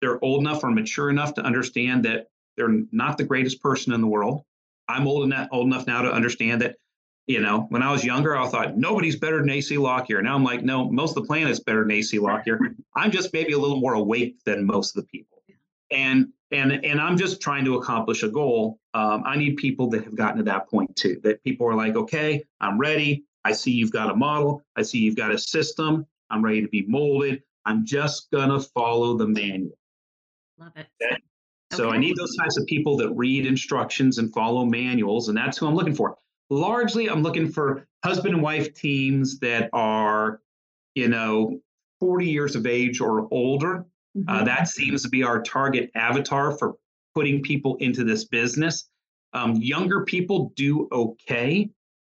they're 0.00 0.22
old 0.24 0.40
enough 0.40 0.62
or 0.62 0.70
mature 0.70 1.10
enough 1.10 1.34
to 1.34 1.42
understand 1.42 2.04
that 2.04 2.28
they're 2.56 2.84
not 2.92 3.18
the 3.18 3.24
greatest 3.24 3.60
person 3.60 3.92
in 3.92 4.00
the 4.00 4.06
world. 4.06 4.44
I'm 4.90 5.06
old 5.06 5.24
enough 5.24 5.48
old 5.52 5.66
enough 5.66 5.86
now 5.86 6.02
to 6.02 6.12
understand 6.12 6.62
that, 6.62 6.76
you 7.26 7.40
know, 7.40 7.66
when 7.70 7.82
I 7.82 7.92
was 7.92 8.04
younger, 8.04 8.36
I 8.36 8.46
thought 8.48 8.76
nobody's 8.76 9.16
better 9.16 9.38
than 9.38 9.50
AC 9.50 9.78
Lockyer. 9.78 10.22
Now 10.22 10.34
I'm 10.34 10.44
like, 10.44 10.62
no, 10.62 10.90
most 10.90 11.16
of 11.16 11.22
the 11.22 11.26
planet's 11.26 11.60
better 11.60 11.82
than 11.82 11.90
AC 11.92 12.18
Lockyer. 12.18 12.58
I'm 12.96 13.10
just 13.10 13.32
maybe 13.32 13.52
a 13.52 13.58
little 13.58 13.80
more 13.80 13.94
awake 13.94 14.36
than 14.44 14.64
most 14.64 14.96
of 14.96 15.02
the 15.02 15.08
people. 15.08 15.42
And 15.90 16.28
and 16.52 16.84
and 16.84 17.00
I'm 17.00 17.16
just 17.16 17.40
trying 17.40 17.64
to 17.64 17.76
accomplish 17.76 18.22
a 18.22 18.28
goal. 18.28 18.78
Um, 18.94 19.22
I 19.24 19.36
need 19.36 19.56
people 19.56 19.88
that 19.90 20.04
have 20.04 20.16
gotten 20.16 20.38
to 20.38 20.44
that 20.44 20.68
point 20.68 20.94
too. 20.96 21.20
That 21.22 21.42
people 21.44 21.66
are 21.68 21.74
like, 21.74 21.96
okay, 21.96 22.44
I'm 22.60 22.78
ready. 22.78 23.24
I 23.44 23.52
see 23.52 23.70
you've 23.70 23.92
got 23.92 24.10
a 24.10 24.14
model. 24.14 24.62
I 24.76 24.82
see 24.82 24.98
you've 24.98 25.16
got 25.16 25.30
a 25.30 25.38
system. 25.38 26.06
I'm 26.30 26.44
ready 26.44 26.62
to 26.62 26.68
be 26.68 26.84
molded. 26.86 27.42
I'm 27.64 27.84
just 27.84 28.30
gonna 28.30 28.60
follow 28.60 29.16
the 29.16 29.26
manual. 29.26 29.78
Love 30.58 30.72
it. 30.76 30.86
That, 31.00 31.20
So 31.72 31.90
I 31.90 31.98
need 31.98 32.16
those 32.16 32.34
types 32.36 32.56
of 32.58 32.66
people 32.66 32.96
that 32.96 33.10
read 33.12 33.46
instructions 33.46 34.18
and 34.18 34.32
follow 34.32 34.64
manuals, 34.64 35.28
and 35.28 35.36
that's 35.36 35.56
who 35.58 35.66
I'm 35.66 35.74
looking 35.74 35.94
for. 35.94 36.16
Largely, 36.50 37.08
I'm 37.08 37.22
looking 37.22 37.50
for 37.50 37.86
husband 38.04 38.34
and 38.34 38.42
wife 38.42 38.74
teams 38.74 39.38
that 39.38 39.70
are, 39.72 40.40
you 40.96 41.08
know, 41.08 41.60
40 42.00 42.26
years 42.26 42.56
of 42.56 42.66
age 42.66 43.00
or 43.00 43.28
older. 43.32 43.84
Uh, 44.26 44.42
Mhm. 44.42 44.44
that 44.46 44.66
seems 44.68 45.02
to 45.04 45.08
be 45.08 45.22
our 45.22 45.40
target 45.42 45.90
avatar 45.94 46.56
for 46.58 46.76
putting 47.14 47.40
people 47.42 47.76
into 47.76 48.02
this 48.02 48.24
business. 48.24 48.88
Um, 49.32 49.54
younger 49.56 50.04
people 50.04 50.52
do 50.56 50.88
okay 50.90 51.70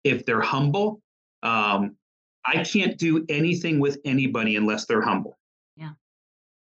if 0.05 0.25
they're 0.25 0.41
humble. 0.41 1.03
Um, 1.43 1.97
I 2.45 2.63
can't 2.63 2.97
do 2.97 3.25
anything 3.29 3.81
with 3.81 3.99
anybody 4.05 4.55
unless 4.55 4.87
they're 4.87 5.03
humble. 5.03 5.37
Yeah. 5.77 5.95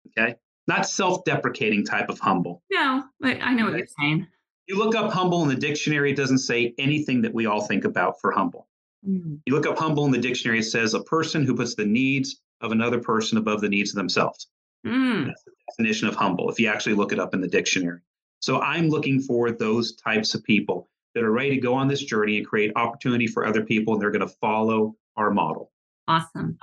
Okay. 0.10 0.36
Not 0.68 0.88
self 0.88 1.24
deprecating 1.26 1.86
type 1.86 2.10
of 2.10 2.20
humble. 2.20 2.64
No, 2.72 3.04
but 3.20 3.42
I 3.42 3.54
know 3.54 3.66
what 3.66 3.78
you're 3.78 3.88
saying. 4.00 4.28
You 4.68 4.78
look 4.78 4.96
up 4.96 5.12
humble 5.12 5.44
in 5.44 5.50
the 5.50 5.56
dictionary, 5.56 6.12
it 6.12 6.16
doesn't 6.16 6.40
say 6.40 6.74
anything 6.80 7.22
that 7.22 7.34
we 7.34 7.46
all 7.46 7.62
think 7.62 7.86
about 7.86 8.20
for 8.20 8.32
humble. 8.32 8.68
Mm. 9.08 9.40
You 9.46 9.54
look 9.54 9.68
up 9.68 9.78
humble 9.78 10.06
in 10.06 10.12
the 10.12 10.18
dictionary, 10.18 10.60
it 10.60 10.64
says 10.64 10.96
a 10.96 11.04
person 11.04 11.46
who 11.46 11.56
puts 11.56 11.76
the 11.76 11.86
needs 11.86 12.42
of 12.62 12.72
another 12.72 13.00
person 13.00 13.38
above 13.38 13.62
the 13.62 13.70
needs 13.70 13.92
of 13.92 13.96
themselves. 13.96 14.48
Mm. 14.86 15.28
That's 15.28 15.44
the 15.44 15.52
definition 15.70 16.08
of 16.08 16.16
humble 16.16 16.50
if 16.50 16.60
you 16.60 16.68
actually 16.68 16.96
look 16.96 17.12
it 17.12 17.20
up 17.20 17.34
in 17.36 17.42
the 17.42 17.48
dictionary. 17.48 18.00
So 18.40 18.60
I'm 18.62 18.90
looking 18.90 19.22
for 19.22 19.52
those 19.52 19.96
types 19.96 20.34
of 20.34 20.44
people 20.44 20.90
that 21.14 21.24
are 21.24 21.32
ready 21.32 21.52
to 21.52 21.58
go 21.58 21.74
on 21.74 21.88
this 21.88 22.04
journey 22.04 22.38
and 22.38 22.46
create 22.46 22.72
opportunity 22.76 23.28
for 23.28 23.46
other 23.46 23.64
people, 23.64 23.94
and 23.94 24.02
they're 24.02 24.12
going 24.12 24.28
to 24.28 24.36
follow 24.42 24.96
our 25.16 25.32
model. 25.32 25.72
Awesome. 26.08 26.58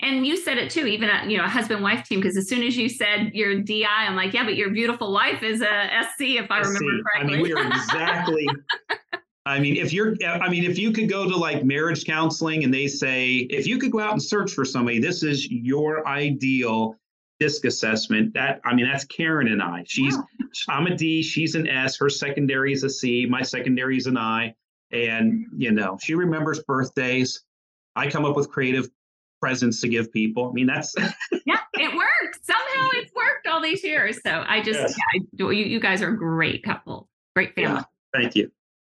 And 0.00 0.26
you 0.26 0.36
said 0.36 0.58
it 0.58 0.70
too, 0.70 0.86
even 0.86 1.08
a 1.08 1.26
you 1.28 1.38
know 1.38 1.44
husband 1.44 1.82
wife 1.82 2.04
team. 2.04 2.20
Because 2.20 2.36
as 2.36 2.48
soon 2.48 2.62
as 2.62 2.76
you 2.76 2.88
said 2.88 3.32
your 3.34 3.60
DI, 3.60 3.86
I'm 3.86 4.16
like, 4.16 4.32
yeah, 4.32 4.44
but 4.44 4.56
your 4.56 4.70
beautiful 4.70 5.12
wife 5.12 5.42
is 5.42 5.62
a 5.62 5.88
SC, 6.02 6.22
if 6.38 6.50
I 6.50 6.62
SC. 6.62 6.68
remember 6.68 7.02
correctly 7.02 7.34
I 7.34 7.36
mean, 7.36 7.42
we 7.42 7.52
are 7.52 7.66
exactly. 7.66 8.48
I 9.46 9.60
mean, 9.60 9.76
if 9.76 9.92
you're, 9.92 10.16
I 10.24 10.48
mean, 10.48 10.64
if 10.64 10.76
you 10.76 10.90
could 10.90 11.08
go 11.08 11.28
to 11.30 11.36
like 11.36 11.64
marriage 11.64 12.04
counseling 12.04 12.64
and 12.64 12.74
they 12.74 12.88
say, 12.88 13.36
if 13.48 13.64
you 13.64 13.78
could 13.78 13.92
go 13.92 14.00
out 14.00 14.10
and 14.10 14.22
search 14.22 14.52
for 14.52 14.64
somebody, 14.64 14.98
this 14.98 15.22
is 15.22 15.48
your 15.48 16.06
ideal 16.08 16.96
DISC 17.38 17.64
assessment. 17.64 18.34
That, 18.34 18.60
I 18.64 18.74
mean, 18.74 18.88
that's 18.90 19.04
Karen 19.04 19.46
and 19.46 19.62
I. 19.62 19.84
She's, 19.86 20.16
Wow. 20.16 20.24
I'm 20.68 20.86
a 20.88 20.96
D, 20.96 21.22
she's 21.22 21.54
an 21.54 21.68
S, 21.68 21.96
her 21.98 22.08
secondary 22.08 22.72
is 22.72 22.82
a 22.82 22.90
C, 22.90 23.24
my 23.26 23.42
secondary 23.42 23.96
is 23.96 24.06
an 24.06 24.16
I. 24.16 24.54
And, 24.90 25.46
you 25.56 25.70
know, 25.70 25.96
she 26.02 26.14
remembers 26.14 26.60
birthdays. 26.64 27.42
I 27.94 28.10
come 28.10 28.24
up 28.24 28.34
with 28.36 28.50
creative 28.50 28.88
presents 29.40 29.80
to 29.82 29.88
give 29.88 30.12
people. 30.12 30.48
I 30.48 30.52
mean, 30.52 30.66
that's, 30.66 30.94
yeah, 31.46 31.58
it 31.74 31.94
worked. 31.94 32.44
Somehow 32.44 32.88
it's 32.94 33.12
worked 33.14 33.46
all 33.46 33.60
these 33.60 33.82
years. 33.84 34.18
So 34.22 34.44
I 34.46 34.62
just, 34.62 34.80
Yes. 34.80 34.94
yeah, 34.96 35.20
I, 35.20 35.52
you, 35.52 35.64
you 35.64 35.80
guys 35.80 36.02
are 36.02 36.08
a 36.10 36.16
great 36.16 36.62
couple, 36.62 37.08
great 37.34 37.54
family. 37.54 37.80
yeah, 37.80 37.82
thank 38.20 38.34
you. 38.34 38.50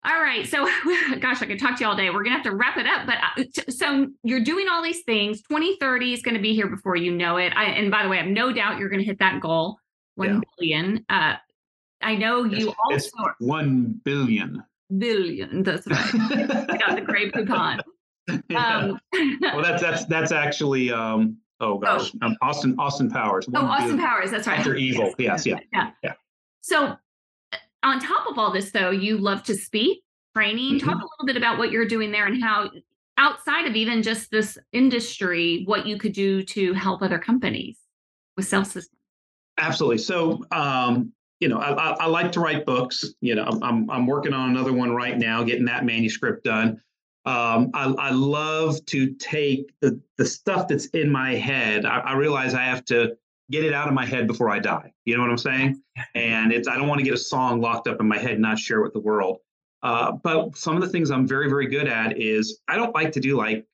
All 0.06 0.21
right. 0.21 0.47
So, 0.47 0.65
gosh, 1.19 1.41
I 1.41 1.45
could 1.47 1.60
talk 1.60 1.78
to 1.78 1.84
you 1.84 1.89
all 1.89 1.95
day. 1.95 2.10
We're 2.10 2.23
going 2.23 2.32
to 2.38 2.38
have 2.38 2.43
to 2.43 2.56
wrap 2.56 2.78
it 2.78 2.86
up. 2.86 3.06
But 3.08 3.17
uh, 3.17 3.43
so 3.71 4.08
you're 4.23 4.39
doing 4.43 4.67
all 4.69 4.82
these 4.82 5.02
things. 5.04 5.41
2030 5.41 6.13
is 6.13 6.21
going 6.21 6.36
to 6.36 6.41
be 6.41 6.54
here 6.54 6.67
before 6.67 6.95
you 6.95 7.12
know 7.13 7.38
it. 7.38 7.52
I, 7.56 7.65
and 7.65 7.91
by 7.91 8.04
the 8.04 8.10
way, 8.10 8.17
I 8.19 8.21
have 8.21 8.32
no 8.32 8.54
doubt 8.54 8.78
you're 8.80 8.89
going 8.89 9.02
to 9.02 9.06
hit 9.06 9.19
that 9.19 9.41
goal, 9.41 9.80
one 10.15 10.36
Yeah. 10.36 10.39
billion. 10.60 11.06
Uh, 11.10 11.36
I 12.02 12.15
know 12.15 12.43
you 12.45 12.73
It's 12.91 13.10
also 13.17 13.32
one 13.39 14.00
billion. 14.06 14.63
billion. 14.97 15.63
That's 15.63 15.86
right. 15.88 16.12
Got 16.80 16.95
the 16.95 17.04
great 17.06 17.34
Poupon. 17.34 17.82
Yeah. 18.27 18.37
Um, 18.57 18.99
well, 19.41 19.61
that's 19.61 19.81
that's 19.81 20.05
that's 20.05 20.31
actually 20.31 20.91
um 20.91 21.37
oh 21.59 21.77
gosh, 21.77 22.11
um, 22.21 22.35
Austin 22.41 22.75
Austin 22.77 23.09
Powers. 23.09 23.47
oh, 23.53 23.65
Austin. 23.65 23.97
Powers. 23.97 24.31
That's 24.31 24.47
right. 24.47 24.59
After 24.59 24.75
Evil. 24.75 25.13
Yes, 25.17 25.45
yeah. 25.45 25.59
yeah. 25.73 25.91
yeah. 26.03 26.13
So, 26.61 26.85
uh, 26.87 27.57
on 27.83 27.99
top 27.99 28.27
of 28.29 28.37
all 28.37 28.51
this, 28.51 28.71
though, 28.71 28.89
you 28.91 29.17
love 29.17 29.43
to 29.43 29.55
speak, 29.55 30.03
training. 30.35 30.79
Talk 30.79 30.95
Mhm. 30.95 31.01
a 31.01 31.05
little 31.05 31.25
bit 31.25 31.37
about 31.37 31.57
what 31.57 31.71
you're 31.71 31.87
doing 31.87 32.11
there 32.11 32.25
and 32.25 32.43
how, 32.43 32.69
outside 33.17 33.65
of 33.65 33.75
even 33.75 34.03
just 34.03 34.29
this 34.29 34.57
industry, 34.73 35.63
what 35.65 35.85
you 35.87 35.97
could 35.97 36.13
do 36.13 36.43
to 36.43 36.73
help 36.73 37.01
other 37.01 37.19
companies 37.19 37.79
with 38.35 38.45
self 38.45 38.67
systems. 38.67 38.99
Absolutely. 39.57 39.99
So 39.99 40.43
um, 40.51 41.11
you 41.39 41.47
know, 41.47 41.59
I, 41.59 41.71
I, 41.71 41.89
I 42.01 42.05
like 42.07 42.31
to 42.33 42.39
write 42.39 42.65
books. 42.65 43.05
You 43.21 43.35
know, 43.35 43.43
I'm, 43.45 43.63
I'm 43.63 43.89
I'm 43.89 44.07
working 44.07 44.33
on 44.33 44.49
another 44.49 44.73
one 44.73 44.91
right 44.91 45.17
now, 45.17 45.43
getting 45.43 45.65
that 45.65 45.85
manuscript 45.85 46.43
done. 46.43 46.81
Um, 47.27 47.71
I, 47.73 47.93
I 47.99 48.11
love 48.11 48.83
to 48.85 49.13
take 49.15 49.73
the 49.81 49.99
the 50.17 50.25
stuff 50.25 50.69
that's 50.69 50.85
in 50.87 51.11
my 51.11 51.35
head. 51.35 51.85
I, 51.85 51.99
I 51.99 52.13
realize 52.13 52.53
I 52.53 52.63
have 52.63 52.85
to 52.85 53.17
get 53.51 53.65
it 53.65 53.73
out 53.73 53.89
of 53.89 53.93
my 53.93 54.05
head 54.05 54.27
before 54.27 54.49
I 54.49 54.59
die. 54.59 54.93
You 55.03 55.17
know 55.17 55.23
what 55.23 55.31
I'm 55.31 55.37
saying? 55.37 55.81
And 56.15 56.53
it's 56.53 56.69
I 56.69 56.77
don't 56.77 56.87
want 56.87 56.99
to 56.99 57.03
get 57.03 57.13
a 57.13 57.17
song 57.17 57.59
locked 57.59 57.89
up 57.89 57.99
in 57.99 58.07
my 58.07 58.17
head 58.17 58.31
and 58.31 58.41
not 58.41 58.57
share 58.57 58.81
with 58.81 58.93
the 58.93 59.01
world. 59.01 59.39
Uh, 59.83 60.13
but 60.13 60.55
some 60.55 60.77
of 60.77 60.81
the 60.81 60.87
things 60.87 61.11
I'm 61.11 61.27
very 61.27 61.49
very 61.49 61.67
good 61.67 61.87
at 61.87 62.17
is 62.17 62.61
I 62.69 62.77
don't 62.77 62.95
like 62.95 63.11
to 63.11 63.19
do 63.19 63.35
like 63.35 63.65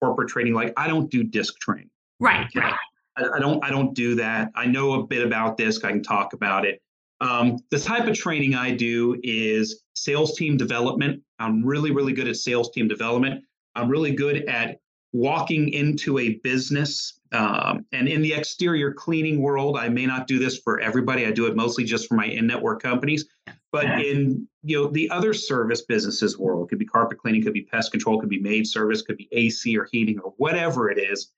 corporate 0.00 0.30
training. 0.30 0.54
Like 0.54 0.72
I 0.78 0.88
don't 0.88 1.10
do 1.10 1.22
DISC 1.22 1.58
training. 1.60 1.90
Right, 2.18 2.48
right. 2.54 2.74
I, 3.18 3.24
I 3.36 3.38
don't 3.40 3.62
I 3.62 3.68
don't 3.68 3.92
do 3.94 4.14
that. 4.14 4.52
I 4.54 4.64
know 4.64 4.94
a 4.94 5.06
bit 5.06 5.24
about 5.24 5.58
DISC. 5.58 5.84
I 5.84 5.90
can 5.90 6.02
talk 6.02 6.32
about 6.32 6.64
it. 6.64 6.81
Um, 7.22 7.58
the 7.70 7.78
type 7.78 8.08
of 8.08 8.14
training 8.14 8.56
I 8.56 8.74
do 8.74 9.18
is 9.22 9.84
sales 9.94 10.36
team 10.36 10.56
development. 10.56 11.22
I'm 11.38 11.64
really 11.64 11.92
really 11.92 12.12
good 12.12 12.26
at 12.26 12.36
sales 12.36 12.70
team 12.72 12.88
development. 12.88 13.44
I'm 13.76 13.88
really 13.88 14.12
good 14.12 14.44
at 14.48 14.80
walking 15.12 15.68
into 15.68 16.18
a 16.18 16.34
business 16.42 17.20
um, 17.32 17.86
and 17.92 18.08
in 18.08 18.22
the 18.22 18.32
exterior 18.32 18.92
cleaning 18.92 19.40
world. 19.40 19.78
I 19.78 19.88
may 19.88 20.04
not 20.04 20.26
do 20.26 20.38
this 20.38 20.58
for 20.58 20.80
everybody. 20.80 21.24
I 21.24 21.30
do 21.30 21.46
it 21.46 21.54
mostly 21.54 21.84
just 21.84 22.08
for 22.08 22.14
my 22.14 22.26
in 22.26 22.46
network 22.46 22.82
companies. 22.82 23.26
But 23.70 23.86
in 24.00 24.48
you 24.64 24.82
know 24.82 24.88
the 24.88 25.08
other 25.10 25.32
service 25.32 25.82
businesses 25.82 26.36
world, 26.36 26.70
could 26.70 26.78
be 26.80 26.84
carpet 26.84 27.18
cleaning, 27.18 27.42
could 27.42 27.54
be 27.54 27.62
pest 27.62 27.92
control, 27.92 28.20
could 28.20 28.28
be 28.30 28.40
maid 28.40 28.66
service, 28.66 29.00
could 29.00 29.16
be 29.16 29.28
AC 29.30 29.78
or 29.78 29.88
heating 29.92 30.18
or 30.18 30.34
whatever 30.38 30.90
it 30.90 30.98
is. 30.98 31.30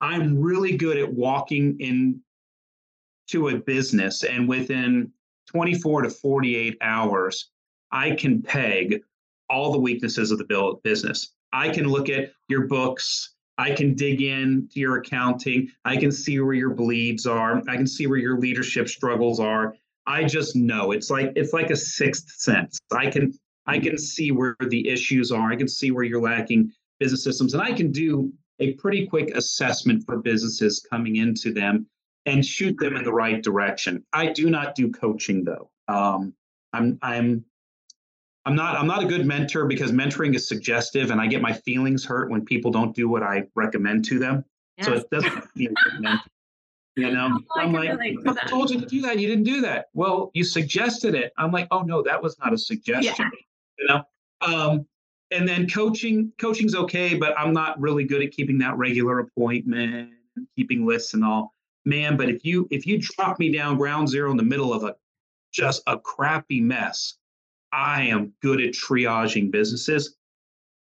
I'm 0.00 0.38
really 0.38 0.76
good 0.76 0.98
at 0.98 1.12
walking 1.12 1.80
in 1.80 2.20
to 3.28 3.48
a 3.48 3.56
business 3.56 4.22
and 4.22 4.48
within 4.48 5.12
24 5.46 6.02
to 6.02 6.10
48 6.10 6.78
hours, 6.80 7.50
I 7.92 8.12
can 8.12 8.42
peg 8.42 9.02
all 9.48 9.72
the 9.72 9.78
weaknesses 9.78 10.30
of 10.30 10.38
the 10.38 10.44
bill 10.44 10.80
business. 10.82 11.34
I 11.52 11.68
can 11.68 11.88
look 11.88 12.08
at 12.08 12.32
your 12.48 12.66
books. 12.66 13.34
I 13.58 13.72
can 13.72 13.94
dig 13.94 14.20
in 14.20 14.68
to 14.72 14.80
your 14.80 14.98
accounting. 14.98 15.70
I 15.84 15.96
can 15.96 16.12
see 16.12 16.38
where 16.40 16.54
your 16.54 16.74
bleeds 16.74 17.26
are. 17.26 17.62
I 17.68 17.76
can 17.76 17.86
see 17.86 18.06
where 18.06 18.18
your 18.18 18.38
leadership 18.38 18.88
struggles 18.88 19.40
are. 19.40 19.74
I 20.06 20.24
just 20.24 20.54
know 20.54 20.92
it's 20.92 21.10
like 21.10 21.32
it's 21.36 21.52
like 21.52 21.70
a 21.70 21.76
sixth 21.76 22.30
sense. 22.38 22.78
I 22.92 23.10
can 23.10 23.32
I 23.66 23.78
hmm. 23.78 23.84
can 23.84 23.98
see 23.98 24.30
where 24.30 24.56
the 24.68 24.88
issues 24.88 25.32
are. 25.32 25.50
I 25.50 25.56
can 25.56 25.68
see 25.68 25.90
where 25.90 26.04
you're 26.04 26.20
lacking 26.20 26.72
business 27.00 27.24
systems, 27.24 27.54
and 27.54 27.62
I 27.62 27.72
can 27.72 27.90
do 27.90 28.32
a 28.58 28.74
pretty 28.74 29.06
quick 29.06 29.34
assessment 29.34 30.04
for 30.06 30.18
businesses 30.18 30.84
coming 30.90 31.16
into 31.16 31.52
them 31.52 31.86
and 32.26 32.44
shoot 32.44 32.76
them 32.78 32.96
in 32.96 33.04
the 33.04 33.12
right 33.12 33.42
direction. 33.42 34.04
I 34.12 34.26
do 34.32 34.50
not 34.50 34.74
do 34.74 34.90
coaching 34.90 35.44
though. 35.44 35.70
Um, 35.88 36.34
I'm 36.72 36.98
I'm 37.02 37.44
I'm 38.44 38.54
not 38.54 38.76
I'm 38.76 38.86
not 38.86 39.02
a 39.02 39.06
good 39.06 39.24
mentor 39.24 39.66
because 39.66 39.92
mentoring 39.92 40.34
is 40.34 40.46
suggestive, 40.46 41.10
and 41.10 41.20
I 41.20 41.26
get 41.26 41.40
my 41.40 41.52
feelings 41.52 42.04
hurt 42.04 42.30
when 42.30 42.44
people 42.44 42.70
don't 42.70 42.94
do 42.94 43.08
what 43.08 43.22
I 43.22 43.44
recommend 43.54 44.04
to 44.06 44.18
them. 44.18 44.44
So 44.82 44.92
it 44.92 45.08
doesn't 45.10 45.44
feel 45.52 45.72
good 45.84 46.00
mentor. 46.00 46.30
You 46.96 47.10
know, 47.10 47.38
I 47.54 47.62
I'm 47.62 47.72
like, 47.72 47.90
I 48.26 48.46
told 48.46 48.70
you 48.70 48.80
to 48.80 48.86
do 48.86 49.02
that. 49.02 49.18
You 49.18 49.28
didn't 49.28 49.44
do 49.44 49.60
that. 49.62 49.86
Well, 49.92 50.30
you 50.34 50.44
suggested 50.44 51.14
it. 51.14 51.32
I'm 51.36 51.52
like, 51.52 51.68
oh 51.70 51.82
no, 51.82 52.02
that 52.02 52.22
was 52.22 52.38
not 52.38 52.52
a 52.52 52.58
suggestion. 52.58 53.30
Yeah. 53.32 53.78
You 53.78 53.86
know, 53.86 54.02
um, 54.40 54.86
and 55.30 55.46
then 55.46 55.68
coaching, 55.68 56.32
coaching's 56.38 56.74
okay, 56.74 57.14
but 57.14 57.38
I'm 57.38 57.52
not 57.52 57.78
really 57.80 58.04
good 58.04 58.22
at 58.22 58.30
keeping 58.30 58.58
that 58.58 58.76
regular 58.78 59.18
appointment, 59.18 60.10
keeping 60.56 60.86
lists 60.86 61.14
and 61.14 61.24
all. 61.24 61.52
Man, 61.86 62.16
but 62.16 62.28
if 62.28 62.44
you 62.44 62.66
if 62.70 62.84
you 62.84 62.98
drop 63.00 63.38
me 63.38 63.50
down 63.52 63.78
ground 63.78 64.08
zero 64.08 64.30
in 64.32 64.36
the 64.36 64.42
middle 64.42 64.74
of 64.74 64.82
a 64.82 64.96
just 65.52 65.82
a 65.86 65.96
crappy 65.96 66.60
mess, 66.60 67.14
I 67.72 68.02
am 68.02 68.32
good 68.42 68.60
at 68.60 68.74
triaging 68.74 69.52
businesses. 69.52 70.16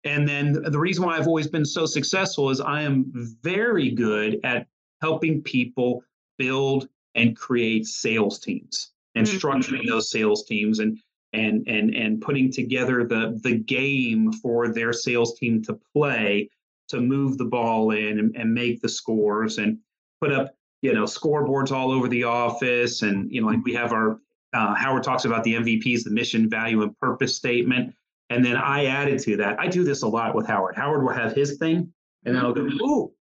And 0.05 0.27
then 0.27 0.53
the 0.63 0.79
reason 0.79 1.05
why 1.05 1.17
I've 1.17 1.27
always 1.27 1.47
been 1.47 1.65
so 1.65 1.85
successful 1.85 2.49
is 2.49 2.61
I 2.61 2.81
am 2.81 3.11
very 3.43 3.91
good 3.91 4.39
at 4.43 4.67
helping 5.01 5.41
people 5.41 6.03
build 6.37 6.87
and 7.15 7.35
create 7.35 7.85
sales 7.85 8.39
teams 8.39 8.93
and 9.15 9.27
Mhm. 9.27 9.39
structuring 9.39 9.87
those 9.87 10.09
sales 10.09 10.45
teams 10.45 10.79
and 10.79 10.97
and 11.33 11.67
and 11.67 11.93
and 11.93 12.21
putting 12.21 12.49
together 12.51 13.05
the 13.05 13.39
the 13.43 13.57
game 13.57 14.31
for 14.31 14.73
their 14.73 14.93
sales 14.93 15.37
team 15.37 15.61
to 15.63 15.77
play 15.93 16.49
to 16.87 17.01
move 17.01 17.37
the 17.37 17.45
ball 17.45 17.91
in 17.91 18.19
and, 18.19 18.35
and 18.37 18.53
make 18.53 18.81
the 18.81 18.89
scores 18.89 19.57
and 19.57 19.79
put 20.21 20.31
up 20.31 20.55
you 20.83 20.93
know 20.93 21.05
scoreboards 21.05 21.71
all 21.71 21.91
over 21.91 22.07
the 22.07 22.23
office 22.23 23.01
and 23.01 23.31
you 23.31 23.41
know 23.41 23.47
like 23.47 23.63
we 23.65 23.73
have 23.73 23.91
our 23.91 24.19
uh, 24.53 24.75
Howard 24.75 25.01
talks 25.01 25.25
about 25.25 25.43
the 25.43 25.55
MVPs, 25.55 26.03
the 26.03 26.11
mission, 26.11 26.47
value, 26.47 26.83
and 26.83 26.95
purpose 26.99 27.35
statement. 27.35 27.95
And 28.29 28.45
then 28.45 28.55
I 28.55 28.85
added 28.85 29.19
to 29.21 29.37
that. 29.37 29.59
I 29.59 29.67
do 29.67 29.83
this 29.83 30.03
a 30.03 30.07
lot 30.07 30.35
with 30.35 30.45
Howard. 30.45 30.75
Howard 30.75 31.03
will 31.03 31.11
have 31.11 31.33
his 31.33 31.57
thing, 31.57 31.91
and 32.23 32.35
then 32.35 32.45
I'll 32.45 32.53
go, 32.53 32.61
"Ooh, 32.61 33.11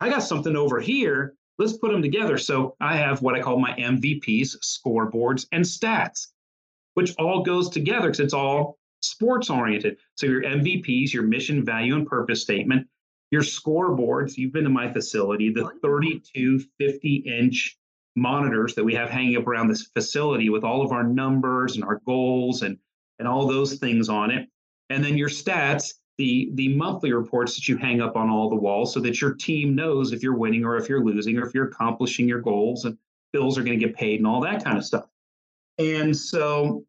I 0.00 0.08
got 0.08 0.22
something 0.22 0.56
over 0.56 0.80
here 0.80 1.34
let's 1.58 1.76
put 1.76 1.90
them 1.92 2.02
together. 2.02 2.38
So 2.38 2.76
I 2.80 2.96
have 2.96 3.20
what 3.20 3.34
I 3.34 3.40
call 3.40 3.58
my 3.58 3.72
MVPs, 3.72 4.56
scoreboards, 4.62 5.46
and 5.52 5.64
stats, 5.64 6.28
which 6.94 7.14
all 7.18 7.42
goes 7.42 7.68
together 7.68 8.08
because 8.08 8.20
it's 8.20 8.34
all 8.34 8.78
sports 9.00 9.50
oriented. 9.50 9.98
So 10.14 10.26
your 10.26 10.42
MVPs, 10.42 11.12
your 11.12 11.24
mission, 11.24 11.64
value, 11.64 11.96
and 11.96 12.06
purpose 12.06 12.42
statement, 12.42 12.86
your 13.30 13.42
scoreboards, 13.42 14.36
you've 14.36 14.52
been 14.52 14.64
to 14.64 14.70
my 14.70 14.92
facility, 14.92 15.52
the 15.52 15.70
32, 15.82 16.60
50 16.78 17.14
inch 17.16 17.78
monitors 18.16 18.74
that 18.74 18.84
we 18.84 18.94
have 18.94 19.10
hanging 19.10 19.36
up 19.36 19.46
around 19.46 19.68
this 19.68 19.82
facility 19.94 20.48
with 20.48 20.64
all 20.64 20.82
of 20.82 20.92
our 20.92 21.04
numbers 21.04 21.76
and 21.76 21.84
our 21.84 22.00
goals 22.06 22.62
and, 22.62 22.78
and 23.18 23.28
all 23.28 23.46
those 23.46 23.74
things 23.74 24.08
on 24.08 24.30
it. 24.30 24.48
And 24.90 25.04
then 25.04 25.16
your 25.16 25.28
stats, 25.28 25.94
the, 26.16 26.50
the 26.54 26.74
monthly 26.74 27.12
reports 27.12 27.54
that 27.54 27.68
you 27.68 27.76
hang 27.76 28.00
up 28.00 28.16
on 28.16 28.28
all 28.28 28.48
the 28.48 28.56
walls 28.56 28.92
so 28.92 29.00
that 29.00 29.20
your 29.20 29.34
team 29.34 29.74
knows 29.74 30.12
if 30.12 30.22
you're 30.22 30.36
winning 30.36 30.64
or 30.64 30.76
if 30.76 30.88
you're 30.88 31.04
losing 31.04 31.38
or 31.38 31.46
if 31.46 31.54
you're 31.54 31.68
accomplishing 31.68 32.26
your 32.26 32.40
goals 32.40 32.84
and 32.84 32.98
bills 33.32 33.58
are 33.58 33.62
going 33.62 33.78
to 33.78 33.86
get 33.86 33.94
paid 33.94 34.18
and 34.18 34.26
all 34.26 34.40
that 34.40 34.64
kind 34.64 34.78
of 34.78 34.84
stuff. 34.84 35.04
And 35.78 36.16
so 36.16 36.84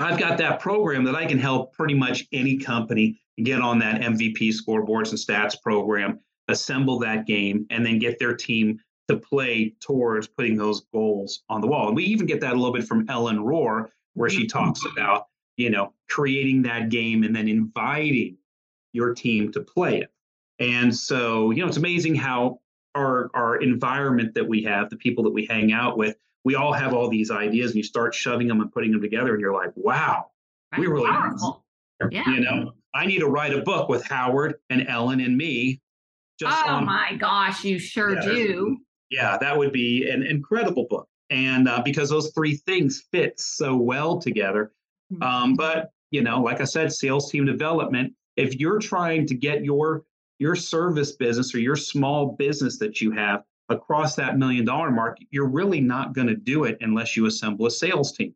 I've 0.00 0.18
got 0.18 0.38
that 0.38 0.60
program 0.60 1.04
that 1.04 1.14
I 1.14 1.26
can 1.26 1.38
help 1.38 1.72
pretty 1.74 1.94
much 1.94 2.26
any 2.32 2.56
company 2.56 3.20
get 3.42 3.60
on 3.60 3.78
that 3.80 4.00
MVP 4.00 4.52
scoreboards 4.54 5.10
and 5.10 5.18
stats 5.18 5.60
program, 5.60 6.20
assemble 6.48 6.98
that 7.00 7.26
game, 7.26 7.66
and 7.70 7.84
then 7.84 7.98
get 7.98 8.18
their 8.18 8.34
team 8.34 8.80
to 9.08 9.16
play 9.16 9.74
towards 9.80 10.26
putting 10.26 10.56
those 10.56 10.82
goals 10.92 11.42
on 11.48 11.60
the 11.60 11.66
wall. 11.66 11.88
And 11.88 11.96
we 11.96 12.04
even 12.04 12.26
get 12.26 12.40
that 12.40 12.52
a 12.52 12.56
little 12.56 12.72
bit 12.72 12.84
from 12.84 13.08
Ellen 13.08 13.38
Rohr, 13.38 13.88
where 14.14 14.30
she 14.30 14.46
mm-hmm. 14.46 14.58
talks 14.58 14.80
about, 14.86 15.26
you 15.56 15.70
know, 15.70 15.92
creating 16.08 16.62
that 16.62 16.88
game 16.88 17.22
and 17.22 17.34
then 17.34 17.48
inviting 17.48 18.36
your 18.92 19.14
team 19.14 19.52
to 19.52 19.60
play 19.60 19.98
it. 19.98 20.12
And 20.58 20.94
so, 20.94 21.50
you 21.50 21.62
know, 21.62 21.68
it's 21.68 21.76
amazing 21.76 22.14
how 22.14 22.60
our 22.94 23.30
our 23.34 23.56
environment 23.56 24.34
that 24.34 24.46
we 24.46 24.62
have, 24.64 24.90
the 24.90 24.96
people 24.96 25.24
that 25.24 25.30
we 25.30 25.46
hang 25.46 25.72
out 25.72 25.96
with, 25.96 26.16
we 26.44 26.54
all 26.54 26.72
have 26.72 26.94
all 26.94 27.08
these 27.08 27.30
ideas 27.30 27.70
and 27.70 27.76
you 27.76 27.82
start 27.82 28.14
shoving 28.14 28.48
them 28.48 28.60
and 28.60 28.72
putting 28.72 28.92
them 28.92 29.00
together 29.00 29.32
and 29.32 29.40
you're 29.40 29.54
like 29.54 29.70
wow 29.76 30.26
we 30.78 30.86
really 30.86 31.10
powerful. 31.10 31.64
yeah. 32.10 32.22
you 32.26 32.40
know 32.40 32.72
i 32.94 33.06
need 33.06 33.18
to 33.18 33.26
write 33.26 33.52
a 33.52 33.62
book 33.62 33.88
with 33.88 34.04
howard 34.04 34.54
and 34.70 34.86
ellen 34.88 35.20
and 35.20 35.36
me 35.36 35.80
just 36.38 36.56
oh 36.66 36.70
on, 36.70 36.84
my 36.84 37.14
gosh 37.18 37.64
you 37.64 37.78
sure 37.78 38.14
yeah, 38.14 38.22
do 38.22 38.78
yeah 39.10 39.38
that 39.38 39.56
would 39.56 39.72
be 39.72 40.08
an 40.08 40.22
incredible 40.22 40.86
book 40.88 41.08
and 41.30 41.68
uh, 41.68 41.80
because 41.84 42.10
those 42.10 42.32
three 42.32 42.56
things 42.56 43.04
fit 43.12 43.38
so 43.38 43.76
well 43.76 44.18
together 44.18 44.72
mm-hmm. 45.12 45.22
um, 45.22 45.54
but 45.54 45.90
you 46.10 46.22
know 46.22 46.40
like 46.40 46.60
i 46.60 46.64
said 46.64 46.92
sales 46.92 47.30
team 47.30 47.44
development 47.44 48.12
if 48.36 48.58
you're 48.58 48.78
trying 48.78 49.26
to 49.26 49.34
get 49.34 49.64
your 49.64 50.04
your 50.38 50.56
service 50.56 51.12
business 51.12 51.54
or 51.54 51.58
your 51.58 51.76
small 51.76 52.32
business 52.32 52.78
that 52.78 53.00
you 53.00 53.10
have 53.10 53.44
across 53.70 54.16
that 54.16 54.36
million 54.36 54.64
dollar 54.64 54.90
mark, 54.90 55.18
you're 55.30 55.48
really 55.48 55.80
not 55.80 56.12
going 56.12 56.26
to 56.26 56.34
do 56.34 56.64
it 56.64 56.78
unless 56.80 57.16
you 57.16 57.26
assemble 57.26 57.66
a 57.66 57.70
sales 57.70 58.12
team. 58.12 58.34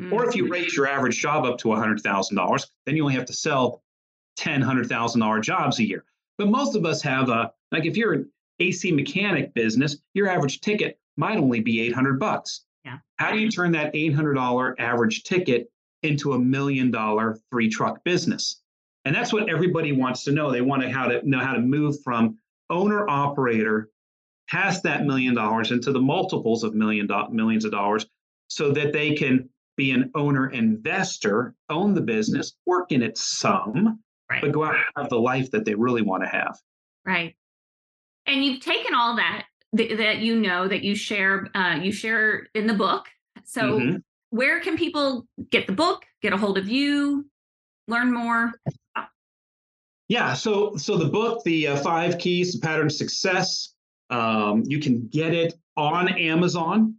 Mm-hmm. 0.00 0.12
Or 0.12 0.28
if 0.28 0.34
you 0.34 0.44
mm-hmm. 0.44 0.52
raise 0.52 0.76
your 0.76 0.86
average 0.86 1.18
job 1.18 1.44
up 1.44 1.58
to 1.58 1.68
$100,000, 1.68 2.66
then 2.84 2.96
you 2.96 3.02
only 3.02 3.14
have 3.14 3.26
to 3.26 3.32
sell 3.32 3.82
10 4.36 4.62
$100,000 4.62 5.42
jobs 5.42 5.78
a 5.78 5.86
year. 5.86 6.04
But 6.36 6.48
most 6.48 6.74
of 6.74 6.84
us 6.84 7.00
have 7.02 7.28
a, 7.28 7.52
like 7.70 7.86
if 7.86 7.96
you're 7.96 8.12
an 8.12 8.30
AC 8.58 8.90
mechanic 8.92 9.54
business, 9.54 9.96
your 10.14 10.28
average 10.28 10.60
ticket 10.60 10.98
might 11.16 11.38
only 11.38 11.60
be 11.60 11.80
800 11.82 12.18
bucks. 12.18 12.64
Yeah. 12.84 12.98
How 13.16 13.30
do 13.30 13.38
you 13.38 13.50
turn 13.50 13.72
that 13.72 13.94
$800 13.94 14.74
average 14.78 15.22
ticket 15.22 15.70
into 16.02 16.32
a 16.32 16.38
million 16.38 16.90
dollar 16.90 17.38
three 17.50 17.68
truck 17.68 18.02
business? 18.04 18.60
And 19.04 19.14
that's 19.14 19.32
what 19.32 19.48
everybody 19.48 19.92
wants 19.92 20.24
to 20.24 20.32
know. 20.32 20.50
They 20.50 20.60
want 20.60 20.82
to 20.82 20.90
how 20.90 21.06
to 21.06 21.28
know 21.28 21.38
how 21.38 21.52
to 21.52 21.60
move 21.60 22.02
from 22.02 22.38
owner 22.70 23.08
operator 23.08 23.90
past 24.48 24.82
that 24.82 25.04
million 25.04 25.34
dollars 25.34 25.70
into 25.70 25.92
the 25.92 26.00
multiples 26.00 26.64
of 26.64 26.74
million 26.74 27.06
do- 27.06 27.28
millions 27.30 27.64
of 27.64 27.70
dollars 27.70 28.06
so 28.48 28.70
that 28.72 28.92
they 28.92 29.14
can 29.14 29.48
be 29.76 29.90
an 29.90 30.10
owner 30.14 30.50
investor, 30.50 31.54
own 31.70 31.94
the 31.94 32.00
business, 32.00 32.54
work 32.66 32.92
in 32.92 33.02
it 33.02 33.18
some, 33.18 33.98
right. 34.30 34.40
but 34.40 34.52
go 34.52 34.64
out 34.64 34.74
and 34.74 34.84
have 34.96 35.08
the 35.08 35.18
life 35.18 35.50
that 35.50 35.64
they 35.64 35.74
really 35.74 36.02
want 36.02 36.22
to 36.22 36.28
have. 36.28 36.58
Right. 37.04 37.34
And 38.26 38.44
you've 38.44 38.60
taken 38.60 38.94
all 38.94 39.16
that 39.16 39.46
th- 39.76 39.98
that 39.98 40.18
you 40.18 40.40
know 40.40 40.68
that 40.68 40.82
you 40.82 40.94
share 40.94 41.48
uh, 41.54 41.76
you 41.82 41.92
share 41.92 42.46
in 42.54 42.66
the 42.66 42.74
book. 42.74 43.06
So 43.44 43.78
mm-hmm. 43.78 43.96
where 44.30 44.60
can 44.60 44.76
people 44.76 45.26
get 45.50 45.66
the 45.66 45.72
book, 45.72 46.04
get 46.22 46.32
a 46.32 46.36
hold 46.36 46.56
of 46.56 46.68
you, 46.68 47.26
learn 47.88 48.12
more? 48.12 48.52
Yeah, 50.08 50.34
so 50.34 50.76
so 50.76 50.96
the 50.96 51.08
book, 51.08 51.42
the 51.44 51.68
uh, 51.68 51.76
five 51.76 52.18
keys 52.18 52.54
to 52.54 52.58
pattern 52.58 52.90
success, 52.90 53.73
um, 54.10 54.62
you 54.66 54.78
can 54.80 55.08
get 55.08 55.34
it 55.34 55.54
on 55.76 56.08
Amazon. 56.08 56.96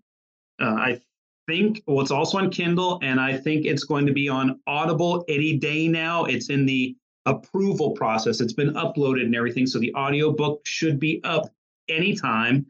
Uh, 0.59 0.75
I 0.75 1.01
think, 1.47 1.81
well, 1.85 2.01
it's 2.01 2.11
also 2.11 2.37
on 2.37 2.49
Kindle, 2.49 2.99
and 3.03 3.19
I 3.19 3.37
think 3.37 3.65
it's 3.65 3.83
going 3.83 4.05
to 4.05 4.13
be 4.13 4.29
on 4.29 4.59
Audible 4.67 5.25
any 5.27 5.57
day 5.57 5.87
now. 5.87 6.25
It's 6.25 6.49
in 6.49 6.65
the 6.65 6.95
approval 7.25 7.91
process. 7.91 8.41
It's 8.41 8.53
been 8.53 8.73
uploaded 8.73 9.23
and 9.23 9.35
everything, 9.35 9.67
so 9.67 9.79
the 9.79 9.93
audiobook 9.95 10.65
should 10.65 10.99
be 10.99 11.21
up 11.23 11.49
anytime. 11.89 12.65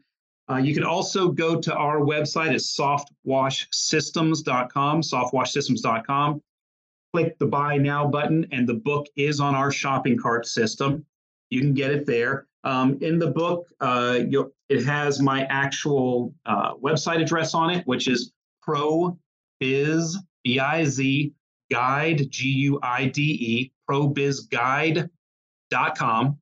Uh, 0.48 0.56
you 0.58 0.72
can 0.74 0.84
also 0.84 1.28
go 1.28 1.60
to 1.60 1.74
our 1.74 1.98
website 1.98 2.50
at 2.50 2.60
softwashsystems.com, 3.26 5.00
softwashsystems.com. 5.02 6.42
Click 7.12 7.38
the 7.38 7.46
buy 7.46 7.76
now 7.78 8.06
button, 8.06 8.46
and 8.52 8.68
the 8.68 8.74
book 8.74 9.06
is 9.16 9.40
on 9.40 9.54
our 9.54 9.72
shopping 9.72 10.18
cart 10.18 10.46
system. 10.46 11.04
You 11.50 11.60
can 11.60 11.74
get 11.74 11.90
it 11.90 12.06
there. 12.06 12.46
Um, 12.66 12.98
in 13.00 13.18
the 13.20 13.28
book, 13.28 13.68
uh, 13.80 14.18
it 14.68 14.84
has 14.84 15.20
my 15.20 15.44
actual 15.44 16.34
uh, 16.46 16.74
website 16.74 17.22
address 17.22 17.54
on 17.54 17.70
it, 17.70 17.86
which 17.86 18.08
is 18.08 18.32
probiz, 18.60 20.18
B-I-Z, 20.42 21.32
guide, 21.70 22.28
G-U-I-D-E, 22.28 23.72
probizguide.com. 23.88 26.38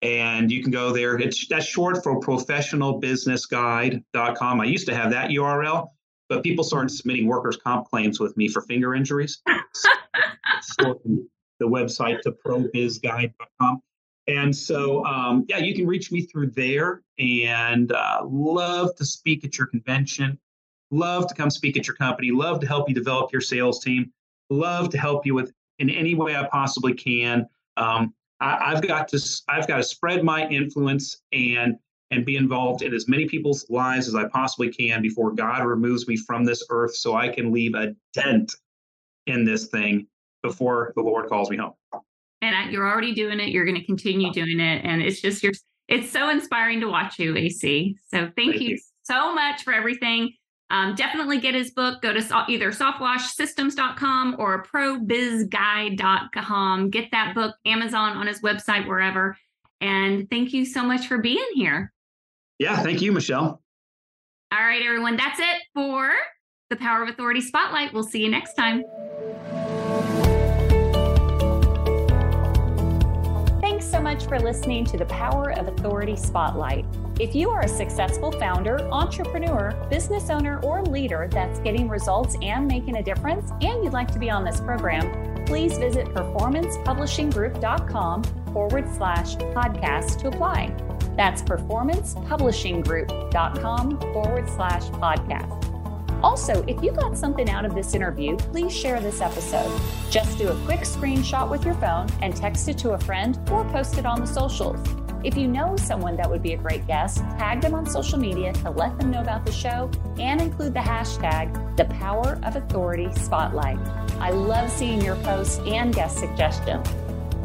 And 0.00 0.52
you 0.52 0.62
can 0.62 0.70
go 0.70 0.92
there. 0.92 1.18
It's 1.18 1.48
that's 1.48 1.66
short 1.66 2.04
for 2.04 2.20
professionalbusinessguide.com. 2.20 4.60
I 4.60 4.64
used 4.64 4.86
to 4.86 4.94
have 4.94 5.10
that 5.10 5.30
URL, 5.30 5.88
but 6.28 6.44
people 6.44 6.62
started 6.62 6.90
submitting 6.90 7.26
workers' 7.26 7.56
comp 7.56 7.88
claims 7.88 8.20
with 8.20 8.36
me 8.36 8.46
for 8.46 8.62
finger 8.62 8.94
injuries. 8.94 9.42
so 10.62 11.00
the 11.58 11.66
website 11.66 12.20
to 12.20 12.30
probizguide.com. 12.30 13.82
And 14.28 14.54
so, 14.54 15.04
um, 15.06 15.46
yeah, 15.48 15.56
you 15.56 15.74
can 15.74 15.86
reach 15.86 16.12
me 16.12 16.20
through 16.20 16.50
there 16.50 17.02
and 17.18 17.90
uh, 17.90 18.20
love 18.24 18.94
to 18.96 19.04
speak 19.04 19.42
at 19.44 19.56
your 19.56 19.66
convention, 19.66 20.38
love 20.90 21.26
to 21.28 21.34
come 21.34 21.48
speak 21.48 21.78
at 21.78 21.86
your 21.86 21.96
company, 21.96 22.30
love 22.30 22.60
to 22.60 22.66
help 22.66 22.90
you 22.90 22.94
develop 22.94 23.32
your 23.32 23.40
sales 23.40 23.82
team, 23.82 24.12
love 24.50 24.90
to 24.90 24.98
help 24.98 25.24
you 25.24 25.34
with 25.34 25.52
in 25.78 25.88
any 25.88 26.14
way 26.14 26.36
I 26.36 26.46
possibly 26.46 26.92
can. 26.92 27.46
Um, 27.78 28.12
I, 28.40 28.74
have 28.74 28.86
got 28.86 29.08
to 29.08 29.42
I've 29.48 29.66
got 29.66 29.78
to 29.78 29.82
spread 29.82 30.22
my 30.22 30.46
influence 30.48 31.22
and 31.32 31.76
and 32.10 32.24
be 32.24 32.36
involved 32.36 32.82
in 32.82 32.94
as 32.94 33.08
many 33.08 33.26
people's 33.26 33.68
lives 33.68 34.08
as 34.08 34.14
I 34.14 34.28
possibly 34.28 34.70
can 34.70 35.02
before 35.02 35.32
God 35.32 35.64
removes 35.64 36.06
me 36.06 36.16
from 36.16 36.44
this 36.44 36.62
earth, 36.70 36.94
so 36.96 37.14
I 37.14 37.28
can 37.28 37.50
leave 37.50 37.74
a 37.74 37.94
dent 38.12 38.52
in 39.26 39.44
this 39.44 39.66
thing 39.68 40.06
before 40.42 40.92
the 40.96 41.02
Lord 41.02 41.28
calls 41.28 41.50
me 41.50 41.56
home 41.56 41.74
and 42.42 42.72
you're 42.72 42.88
already 42.88 43.14
doing 43.14 43.40
it. 43.40 43.48
You're 43.48 43.64
going 43.64 43.78
to 43.78 43.84
continue 43.84 44.32
doing 44.32 44.60
it, 44.60 44.84
and 44.84 45.02
it's 45.02 45.20
just 45.20 45.42
you're. 45.42 45.52
It's 45.88 46.10
so 46.10 46.28
inspiring 46.28 46.80
to 46.80 46.86
watch 46.86 47.18
you, 47.18 47.34
AC. 47.34 47.96
So 48.08 48.18
thank, 48.18 48.36
thank 48.36 48.60
you, 48.60 48.68
you, 48.70 48.78
so 49.04 49.34
much 49.34 49.62
for 49.62 49.72
everything. 49.72 50.34
Um, 50.70 50.94
definitely 50.94 51.40
get 51.40 51.54
his 51.54 51.70
book. 51.70 52.02
Go 52.02 52.12
to 52.12 52.44
either 52.48 52.72
softwashsystems.com 52.72 54.36
or 54.38 54.62
probizguide.com. 54.64 56.90
Get 56.90 57.10
that 57.12 57.34
book, 57.34 57.56
Amazon, 57.64 58.18
on 58.18 58.26
his 58.26 58.42
website, 58.42 58.86
wherever. 58.86 59.34
And 59.80 60.28
thank 60.28 60.52
you 60.52 60.66
so 60.66 60.82
much 60.82 61.06
for 61.06 61.16
being 61.18 61.46
here. 61.54 61.90
Yeah, 62.58 62.82
thank 62.82 63.00
you, 63.00 63.12
Michelle. 63.12 63.62
All 64.52 64.60
right, 64.60 64.82
everyone. 64.84 65.16
That's 65.16 65.38
it 65.38 65.62
for 65.74 66.12
the 66.70 66.76
Power 66.76 67.02
of 67.02 67.08
Authority 67.08 67.40
Spotlight. 67.40 67.94
We'll 67.94 68.02
see 68.02 68.22
you 68.22 68.30
next 68.30 68.52
time. 68.54 68.82
Much 74.08 74.26
for 74.26 74.40
listening 74.40 74.86
to 74.86 74.96
the 74.96 75.04
Power 75.04 75.52
of 75.58 75.68
Authority 75.68 76.16
Spotlight. 76.16 76.86
If 77.20 77.34
you 77.34 77.50
are 77.50 77.60
a 77.60 77.68
successful 77.68 78.32
founder, 78.32 78.78
entrepreneur, 78.90 79.74
business 79.90 80.30
owner, 80.30 80.60
or 80.60 80.82
leader 80.82 81.28
that's 81.30 81.58
getting 81.58 81.90
results 81.90 82.34
and 82.40 82.66
making 82.66 82.96
a 82.96 83.02
difference, 83.02 83.50
and 83.60 83.84
you'd 83.84 83.92
like 83.92 84.10
to 84.12 84.18
be 84.18 84.30
on 84.30 84.46
this 84.46 84.62
program, 84.62 85.44
please 85.44 85.76
visit 85.76 86.06
performancepublishinggroup.com 86.06 88.22
forward 88.54 88.88
slash 88.96 89.36
podcast 89.36 90.18
to 90.20 90.28
apply. 90.28 90.74
That's 91.14 91.42
performancepublishinggroup.com 91.42 94.00
forward 94.00 94.48
slash 94.48 94.84
podcast. 94.84 95.67
Also, 96.22 96.64
if 96.66 96.82
you 96.82 96.92
got 96.92 97.16
something 97.16 97.48
out 97.48 97.64
of 97.64 97.74
this 97.74 97.94
interview, 97.94 98.36
please 98.36 98.76
share 98.76 99.00
this 99.00 99.20
episode. 99.20 99.70
Just 100.10 100.38
do 100.38 100.48
a 100.48 100.64
quick 100.64 100.80
screenshot 100.80 101.48
with 101.48 101.64
your 101.64 101.74
phone 101.74 102.08
and 102.22 102.36
text 102.36 102.68
it 102.68 102.76
to 102.78 102.90
a 102.90 102.98
friend 102.98 103.38
or 103.50 103.64
post 103.66 103.98
it 103.98 104.06
on 104.06 104.20
the 104.20 104.26
socials. 104.26 104.80
If 105.24 105.36
you 105.36 105.48
know 105.48 105.76
someone 105.76 106.16
that 106.16 106.30
would 106.30 106.42
be 106.42 106.54
a 106.54 106.56
great 106.56 106.86
guest, 106.86 107.18
tag 107.38 107.60
them 107.60 107.74
on 107.74 107.86
social 107.86 108.18
media 108.18 108.52
to 108.54 108.70
let 108.70 108.98
them 108.98 109.10
know 109.10 109.20
about 109.20 109.44
the 109.44 109.52
show 109.52 109.90
and 110.18 110.40
include 110.40 110.74
the 110.74 110.80
hashtag 110.80 111.76
the 111.76 111.84
power 111.86 112.40
of 112.44 112.56
authority 112.56 113.12
spotlight. 113.14 113.78
I 114.20 114.30
love 114.30 114.70
seeing 114.70 115.00
your 115.00 115.16
posts 115.16 115.58
and 115.66 115.94
guest 115.94 116.18
suggestions. 116.18 116.88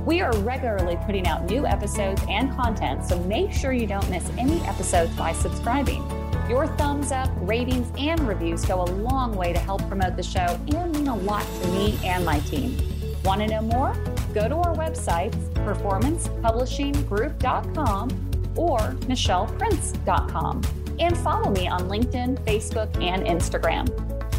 We 0.06 0.22
are 0.22 0.36
regularly 0.40 0.98
putting 1.06 1.28
out 1.28 1.46
new 1.46 1.66
episodes 1.66 2.22
and 2.28 2.52
content, 2.56 3.06
so 3.06 3.20
make 3.20 3.52
sure 3.52 3.72
you 3.72 3.88
don't 3.88 4.10
miss 4.10 4.30
any 4.38 4.60
episodes 4.62 5.16
by 5.16 5.34
subscribing. 5.34 6.23
Your 6.50 6.68
thumbs 6.68 7.12
up, 7.12 7.30
ratings, 7.38 7.92
and 7.98 8.20
reviews 8.28 8.64
go 8.66 8.82
a 8.82 8.86
long 8.86 9.36
way 9.36 9.54
to 9.54 9.60
help 9.60 9.88
promote 9.88 10.18
the 10.18 10.24
show 10.24 10.60
and 10.68 10.92
mean 10.94 11.08
a 11.08 11.16
lot 11.16 11.46
to 11.62 11.68
me 11.70 11.98
and 12.04 12.26
my 12.26 12.40
team. 12.42 12.78
Want 13.24 13.40
to 13.42 13.48
know 13.48 13.62
more? 13.62 13.96
Go 14.34 14.50
to 14.50 14.56
our 14.56 14.76
websites, 14.76 15.36
performancepublishinggroup.com 15.54 18.10
or 18.56 18.80
michelleprince.com, 18.80 20.62
and 21.00 21.18
follow 21.18 21.50
me 21.50 21.68
on 21.68 21.90
LinkedIn, 21.90 22.40
Facebook, 22.44 23.02
and 23.02 23.26
Instagram. 23.26 23.90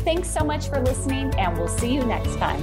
Thanks 0.04 0.28
so 0.28 0.44
much 0.44 0.68
for 0.68 0.80
listening, 0.80 1.34
and 1.36 1.56
we'll 1.56 1.68
see 1.68 1.92
you 1.92 2.04
next 2.04 2.36
time. 2.36 2.62